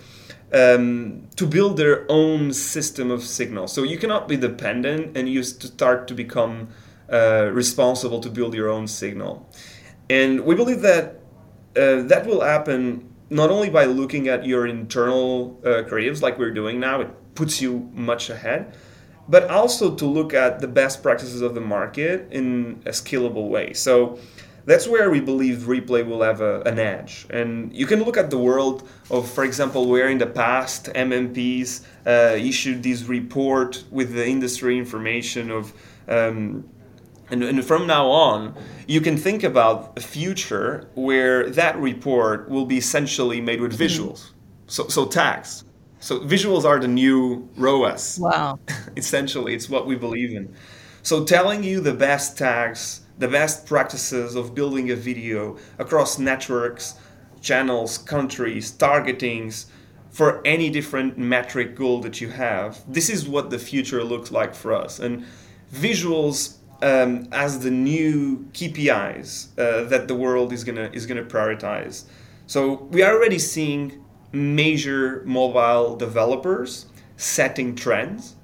um, 0.53 1.27
to 1.35 1.45
build 1.45 1.77
their 1.77 2.05
own 2.09 2.53
system 2.53 3.11
of 3.11 3.23
signals. 3.23 3.73
So 3.73 3.83
you 3.83 3.97
cannot 3.97 4.27
be 4.27 4.37
dependent 4.37 5.15
and 5.15 5.29
you 5.29 5.43
start 5.43 6.07
to 6.07 6.13
become 6.13 6.69
uh, 7.11 7.49
responsible 7.53 8.19
to 8.19 8.29
build 8.29 8.53
your 8.53 8.69
own 8.69 8.87
signal. 8.87 9.49
And 10.09 10.41
we 10.41 10.55
believe 10.55 10.81
that 10.81 11.19
uh, 11.75 12.01
that 12.03 12.25
will 12.25 12.41
happen 12.41 13.13
not 13.29 13.51
only 13.51 13.69
by 13.69 13.85
looking 13.85 14.27
at 14.27 14.45
your 14.45 14.65
internal 14.65 15.59
uh, 15.63 15.83
creatives 15.87 16.21
like 16.21 16.39
we're 16.39 16.53
doing 16.53 16.79
now, 16.79 17.01
it 17.01 17.35
puts 17.35 17.61
you 17.61 17.89
much 17.93 18.29
ahead, 18.29 18.75
but 19.27 19.49
also 19.49 19.93
to 19.95 20.05
look 20.05 20.33
at 20.33 20.59
the 20.59 20.67
best 20.67 21.03
practices 21.03 21.41
of 21.41 21.53
the 21.53 21.61
market 21.61 22.27
in 22.31 22.81
a 22.87 22.89
scalable 22.89 23.49
way. 23.49 23.73
So 23.73 24.19
that's 24.69 24.87
where 24.87 25.09
we 25.09 25.19
believe 25.19 25.57
replai 25.75 26.05
will 26.05 26.21
have 26.21 26.41
a, 26.41 26.61
an 26.61 26.77
edge. 26.77 27.25
And 27.31 27.75
you 27.75 27.87
can 27.87 28.03
look 28.03 28.17
at 28.17 28.29
the 28.29 28.37
world 28.37 28.87
of, 29.09 29.27
for 29.27 29.43
example, 29.43 29.87
where 29.87 30.09
in 30.09 30.19
the 30.19 30.27
past 30.27 30.85
MMPs 30.93 31.83
uh, 32.05 32.35
issued 32.35 32.83
this 32.83 33.01
report 33.05 33.83
with 33.89 34.13
the 34.13 34.27
industry 34.27 34.77
information 34.77 35.49
of. 35.49 35.73
Um, 36.07 36.69
and, 37.31 37.43
and, 37.43 37.63
from 37.63 37.85
now 37.85 38.07
on, 38.09 38.55
you 38.87 39.01
can 39.01 39.15
think 39.15 39.43
about 39.43 39.97
a 39.97 40.01
future 40.01 40.89
where 40.95 41.49
that 41.51 41.77
report 41.77 42.49
will 42.49 42.65
be 42.65 42.77
essentially 42.77 43.39
made 43.39 43.61
with 43.61 43.73
mm-hmm. 43.73 43.83
visuals. 43.83 44.31
So, 44.65 44.87
so 44.87 45.05
tags. 45.05 45.63
So 45.99 46.19
visuals 46.21 46.63
are 46.63 46.79
the 46.79 46.87
new 46.87 47.47
ROAS. 47.57 48.19
Wow. 48.19 48.59
Essentially, 48.97 49.53
it's 49.53 49.69
what 49.69 49.85
we 49.85 49.95
believe 49.95 50.31
in. 50.31 50.55
So 51.03 51.23
telling 51.23 51.63
you 51.63 51.81
the 51.81 51.93
best 51.93 52.37
tags, 52.37 53.01
the 53.19 53.27
best 53.27 53.65
practices 53.65 54.35
of 54.35 54.55
building 54.55 54.89
a 54.91 54.95
video 54.95 55.57
across 55.77 56.17
networks, 56.17 56.95
channels, 57.41 57.97
countries, 57.97 58.71
targetings, 58.71 59.65
for 60.09 60.41
any 60.45 60.69
different 60.69 61.17
metric 61.17 61.75
goal 61.75 61.99
that 62.01 62.19
you 62.19 62.29
have. 62.29 62.81
This 62.91 63.09
is 63.09 63.27
what 63.27 63.49
the 63.49 63.59
future 63.59 64.03
looks 64.03 64.31
like 64.31 64.55
for 64.55 64.73
us. 64.73 64.99
And 64.99 65.25
visuals 65.71 66.55
um, 66.81 67.27
as 67.31 67.59
the 67.59 67.69
new 67.69 68.47
KPIs 68.53 69.49
uh, 69.59 69.87
that 69.89 70.07
the 70.07 70.15
world 70.15 70.53
is 70.53 70.63
gonna 70.63 70.89
is 70.93 71.05
gonna 71.05 71.23
prioritize. 71.23 72.05
So 72.47 72.87
we 72.91 73.03
are 73.03 73.13
already 73.13 73.37
seeing 73.37 74.03
major 74.31 75.23
mobile 75.25 75.95
developers 75.95 76.85
setting 77.17 77.75
trends, 77.75 78.35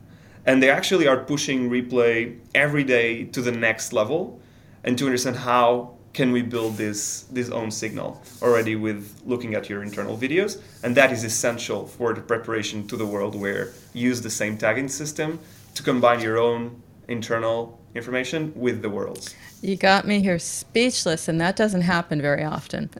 and 0.45 0.61
they 0.61 0.69
actually 0.69 1.07
are 1.07 1.17
pushing 1.17 1.69
replai 1.69 2.38
every 2.53 2.83
day 2.83 3.23
to 3.25 3.41
the 3.41 3.51
next 3.51 3.93
level, 3.93 4.39
and 4.86 4.98
to 4.98 5.06
understand 5.06 5.36
how 5.36 5.95
can 6.13 6.32
we 6.32 6.41
build 6.41 6.78
this 6.78 7.26
this 7.32 7.50
own 7.50 7.69
signal 7.69 8.21
already 8.41 8.76
with 8.78 9.21
looking 9.26 9.54
at 9.54 9.69
your 9.69 9.84
internal 9.84 10.17
videos. 10.17 10.62
And 10.84 10.95
that 10.95 11.12
is 11.12 11.26
essential 11.26 11.86
for 11.86 12.13
the 12.13 12.21
preparation 12.21 12.88
to 12.88 12.95
the 12.95 13.06
world 13.06 13.36
where 13.36 13.74
you 13.93 14.10
use 14.10 14.21
the 14.21 14.30
same 14.30 14.58
tagging 14.58 14.88
system 14.88 15.39
to 15.74 15.84
combine 15.84 16.21
your 16.21 16.38
own 16.38 16.82
internal 17.10 17.78
information 17.95 18.54
with 18.56 18.82
the 18.82 18.89
world's. 18.89 19.36
You 19.62 19.76
got 19.76 20.08
me 20.08 20.21
here 20.21 20.39
speechless 20.39 21.28
and 21.28 21.39
that 21.41 21.58
doesn't 21.58 21.82
happen 21.82 22.21
very 22.21 22.43
often. 22.43 22.89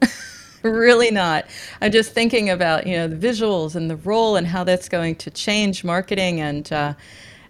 Really 0.64 1.12
not. 1.12 1.46
I'm 1.80 1.92
just 1.92 2.12
thinking 2.14 2.50
about 2.50 2.88
you 2.88 2.98
know 2.98 3.08
the 3.08 3.16
visuals 3.16 3.76
and 3.76 3.88
the 3.88 3.98
role 3.98 4.36
and 4.36 4.48
how 4.48 4.64
that's 4.64 4.90
going 4.90 5.16
to 5.18 5.30
change 5.30 5.84
marketing 5.84 6.42
and 6.42 6.74
uh, 6.74 6.96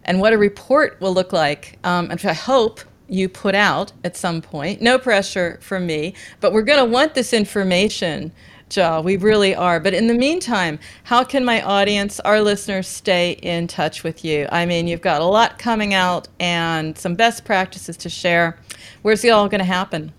and 0.04 0.20
what 0.20 0.34
a 0.34 0.38
report 0.38 1.00
will 1.00 1.14
look 1.14 1.32
like. 1.32 1.80
Um, 1.86 2.12
and 2.12 2.20
i 2.26 2.34
hope 2.34 2.82
you 3.08 3.30
put 3.30 3.56
out 3.56 3.92
at 4.04 4.18
some 4.18 4.42
point. 4.42 4.82
No 4.82 4.98
pressure 4.98 5.60
from 5.62 5.86
me, 5.86 6.14
but 6.40 6.54
we're 6.54 6.62
going 6.62 6.80
to 6.80 6.92
want 6.92 7.14
this 7.14 7.34
information, 7.34 8.32
Joe. 8.70 9.02
We 9.02 9.18
really 9.18 9.54
are. 9.56 9.80
But 9.80 9.94
in 9.94 10.08
the 10.08 10.14
meantime, 10.14 10.80
how 11.04 11.24
can 11.24 11.46
my 11.46 11.62
audience, 11.62 12.20
our 12.22 12.42
listeners, 12.42 12.88
stay 12.88 13.32
in 13.42 13.68
touch 13.68 14.04
with 14.04 14.26
you? 14.26 14.48
I 14.52 14.66
mean, 14.66 14.88
you've 14.88 15.02
got 15.02 15.22
a 15.22 15.26
lot 15.26 15.60
coming 15.60 15.94
out 15.94 16.28
and 16.40 16.98
some 16.98 17.16
best 17.16 17.46
practices 17.46 17.98
to 17.98 18.10
share. 18.10 18.58
Where's 19.02 19.24
it 19.24 19.30
all 19.30 19.48
going 19.48 19.60
to 19.60 19.66
happen? 19.66 20.12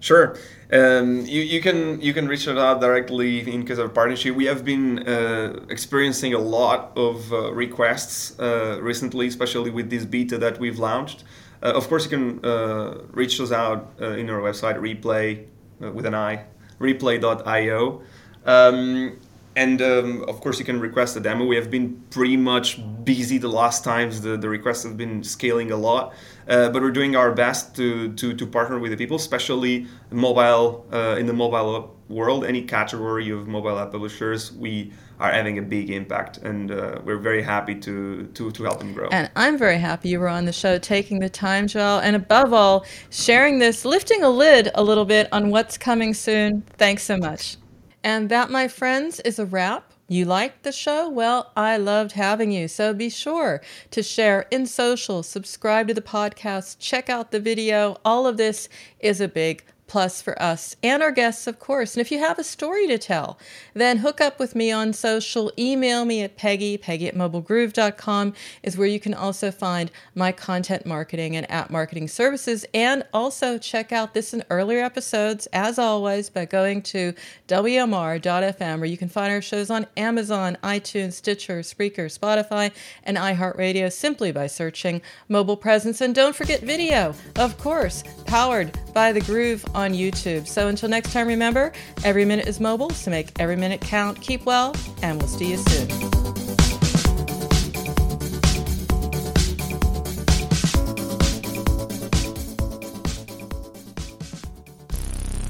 Sure. 0.00 0.36
Um, 0.72 1.20
you, 1.24 1.42
you 1.42 1.60
can 1.60 2.00
you 2.00 2.12
can 2.12 2.26
reach 2.26 2.48
out 2.48 2.80
directly 2.80 3.48
in 3.48 3.64
case 3.64 3.78
of 3.78 3.94
partnership. 3.94 4.34
We 4.34 4.46
have 4.46 4.64
been 4.64 5.06
uh, 5.06 5.60
experiencing 5.68 6.34
a 6.34 6.38
lot 6.38 6.92
of 6.96 7.32
uh, 7.32 7.52
requests 7.52 8.38
uh, 8.40 8.78
recently, 8.82 9.28
especially 9.28 9.70
with 9.70 9.88
this 9.88 10.04
beta 10.04 10.36
that 10.38 10.58
we've 10.58 10.78
launched. 10.78 11.22
Uh, 11.64 11.72
of 11.72 11.88
course, 11.88 12.04
you 12.04 12.10
can 12.10 12.44
uh, 12.44 12.98
reach 13.12 13.40
us 13.40 13.50
out 13.50 13.94
uh, 14.00 14.10
in 14.10 14.28
our 14.28 14.40
website, 14.40 14.76
Replai 14.76 15.46
with 15.80 16.06
an 16.06 16.14
I, 16.14 16.44
replai.io. 16.78 18.02
Um, 18.44 19.18
and 19.56 19.80
um, 19.80 20.24
of 20.28 20.40
course, 20.40 20.58
you 20.58 20.64
can 20.64 20.80
request 20.80 21.16
a 21.16 21.20
demo. 21.20 21.44
We 21.44 21.56
have 21.56 21.70
been 21.70 22.02
pretty 22.10 22.36
much 22.36 22.80
busy 23.04 23.38
the 23.38 23.48
last 23.48 23.84
times. 23.84 24.20
The, 24.20 24.36
the 24.36 24.48
requests 24.48 24.82
have 24.84 24.96
been 24.96 25.22
scaling 25.22 25.70
a 25.70 25.76
lot, 25.76 26.14
uh, 26.48 26.70
but 26.70 26.82
we're 26.82 26.90
doing 26.90 27.14
our 27.14 27.32
best 27.32 27.76
to, 27.76 28.12
to, 28.14 28.34
to 28.34 28.46
partner 28.46 28.78
with 28.78 28.90
the 28.90 28.96
people, 28.96 29.16
especially 29.16 29.86
mobile 30.10 30.86
uh, 30.92 31.16
in 31.18 31.26
the 31.26 31.32
mobile 31.32 31.96
world. 32.08 32.44
Any 32.44 32.62
category 32.62 33.30
of 33.30 33.46
mobile 33.46 33.78
app 33.78 33.92
publishers, 33.92 34.52
we 34.52 34.92
are 35.20 35.30
having 35.30 35.58
a 35.58 35.62
big 35.62 35.90
impact, 35.90 36.38
and 36.38 36.72
uh, 36.72 37.00
we're 37.04 37.18
very 37.18 37.42
happy 37.42 37.76
to, 37.76 38.26
to 38.34 38.50
to 38.50 38.64
help 38.64 38.80
them 38.80 38.92
grow. 38.92 39.08
And 39.12 39.30
I'm 39.36 39.56
very 39.56 39.78
happy 39.78 40.08
you 40.08 40.18
were 40.18 40.28
on 40.28 40.44
the 40.44 40.52
show, 40.52 40.78
taking 40.78 41.20
the 41.20 41.30
time, 41.30 41.68
Joel, 41.68 42.00
and 42.00 42.16
above 42.16 42.52
all, 42.52 42.84
sharing 43.10 43.60
this, 43.60 43.84
lifting 43.84 44.24
a 44.24 44.28
lid 44.28 44.70
a 44.74 44.82
little 44.82 45.04
bit 45.04 45.28
on 45.32 45.50
what's 45.50 45.78
coming 45.78 46.12
soon. 46.12 46.62
Thanks 46.76 47.04
so 47.04 47.16
much. 47.16 47.56
And 48.04 48.28
that, 48.28 48.50
my 48.50 48.68
friends, 48.68 49.18
is 49.20 49.38
a 49.38 49.46
wrap. 49.46 49.90
You 50.08 50.26
liked 50.26 50.62
the 50.62 50.72
show? 50.72 51.08
Well, 51.08 51.50
I 51.56 51.78
loved 51.78 52.12
having 52.12 52.52
you. 52.52 52.68
So 52.68 52.92
be 52.92 53.08
sure 53.08 53.62
to 53.92 54.02
share 54.02 54.44
in 54.50 54.66
social, 54.66 55.22
subscribe 55.22 55.88
to 55.88 55.94
the 55.94 56.02
podcast, 56.02 56.76
check 56.78 57.08
out 57.08 57.30
the 57.30 57.40
video. 57.40 57.96
All 58.04 58.26
of 58.26 58.36
this 58.36 58.68
is 59.00 59.22
a 59.22 59.28
big 59.28 59.64
plus 59.86 60.22
for 60.22 60.40
us 60.40 60.76
and 60.82 61.02
our 61.02 61.10
guests, 61.10 61.46
of 61.46 61.58
course. 61.58 61.94
And 61.94 62.00
if 62.00 62.10
you 62.10 62.18
have 62.18 62.38
a 62.38 62.44
story 62.44 62.86
to 62.86 62.98
tell, 62.98 63.38
then 63.74 63.98
hook 63.98 64.20
up 64.20 64.38
with 64.38 64.54
me 64.54 64.72
on 64.72 64.92
social. 64.92 65.52
Email 65.58 66.04
me 66.04 66.22
at 66.22 66.36
Peggy, 66.36 66.78
Peggy 66.78 67.08
at 67.08 67.14
mobilegroove.com 67.14 68.34
is 68.62 68.76
where 68.76 68.88
you 68.88 69.00
can 69.00 69.14
also 69.14 69.50
find 69.50 69.90
my 70.14 70.32
content 70.32 70.86
marketing 70.86 71.36
and 71.36 71.50
app 71.50 71.70
marketing 71.70 72.08
services. 72.08 72.64
And 72.72 73.04
also 73.12 73.58
check 73.58 73.92
out 73.92 74.14
this 74.14 74.32
and 74.32 74.44
earlier 74.50 74.82
episodes, 74.82 75.46
as 75.52 75.78
always, 75.78 76.30
by 76.30 76.44
going 76.44 76.82
to 76.82 77.12
WMR.fm, 77.48 78.78
where 78.78 78.88
you 78.88 78.96
can 78.96 79.08
find 79.08 79.32
our 79.32 79.42
shows 79.42 79.70
on 79.70 79.86
Amazon, 79.96 80.56
iTunes, 80.62 81.14
Stitcher, 81.14 81.60
Spreaker, 81.60 82.06
Spotify, 82.06 82.72
and 83.04 83.16
iHeartRadio 83.16 83.92
simply 83.92 84.32
by 84.32 84.46
searching 84.46 85.02
mobile 85.28 85.56
presence. 85.56 86.00
And 86.00 86.14
don't 86.14 86.34
forget 86.34 86.60
video, 86.60 87.14
of 87.36 87.58
course, 87.58 88.02
powered 88.26 88.78
by 88.92 89.12
the 89.12 89.20
Groove 89.20 89.64
on 89.74 89.92
YouTube. 89.92 90.46
So 90.46 90.68
until 90.68 90.88
next 90.88 91.12
time, 91.12 91.26
remember 91.26 91.72
every 92.04 92.24
minute 92.24 92.46
is 92.46 92.60
mobile, 92.60 92.90
so 92.90 93.10
make 93.10 93.30
every 93.38 93.56
minute 93.56 93.80
count. 93.80 94.20
Keep 94.20 94.46
well, 94.46 94.74
and 95.02 95.20
we'll 95.20 95.28
see 95.28 95.50
you 95.50 95.56
soon. 95.58 96.43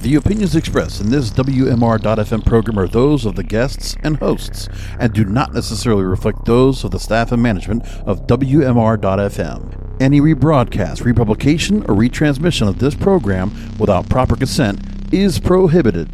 The 0.04 0.16
opinions 0.16 0.54
expressed 0.54 1.00
in 1.00 1.08
this 1.08 1.30
WMR.FM 1.30 2.44
program 2.44 2.78
are 2.78 2.86
those 2.86 3.24
of 3.24 3.36
the 3.36 3.42
guests 3.42 3.96
and 4.02 4.18
hosts 4.18 4.68
and 4.98 5.14
do 5.14 5.24
not 5.24 5.54
necessarily 5.54 6.04
reflect 6.04 6.44
those 6.44 6.84
of 6.84 6.90
the 6.90 7.00
staff 7.00 7.32
and 7.32 7.42
management 7.42 7.86
of 8.04 8.26
WMR.FM. 8.26 10.02
Any 10.02 10.20
rebroadcast, 10.20 11.06
republication, 11.06 11.84
or 11.84 11.94
retransmission 11.94 12.68
of 12.68 12.80
this 12.80 12.94
program 12.94 13.50
without 13.78 14.10
proper 14.10 14.36
consent 14.36 14.78
is 15.10 15.40
prohibited. 15.40 16.10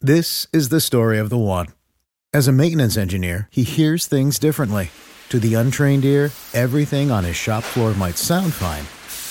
This 0.00 0.48
is 0.52 0.70
the 0.70 0.80
story 0.80 1.20
of 1.20 1.30
the 1.30 1.38
one. 1.38 1.68
As 2.34 2.48
a 2.48 2.52
maintenance 2.52 2.96
engineer, 2.96 3.46
he 3.52 3.62
hears 3.62 4.08
things 4.08 4.40
differently. 4.40 4.90
To 5.30 5.40
the 5.40 5.54
untrained 5.54 6.04
ear, 6.04 6.30
everything 6.54 7.10
on 7.10 7.24
his 7.24 7.34
shop 7.34 7.64
floor 7.64 7.94
might 7.94 8.16
sound 8.16 8.54
fine, 8.54 8.84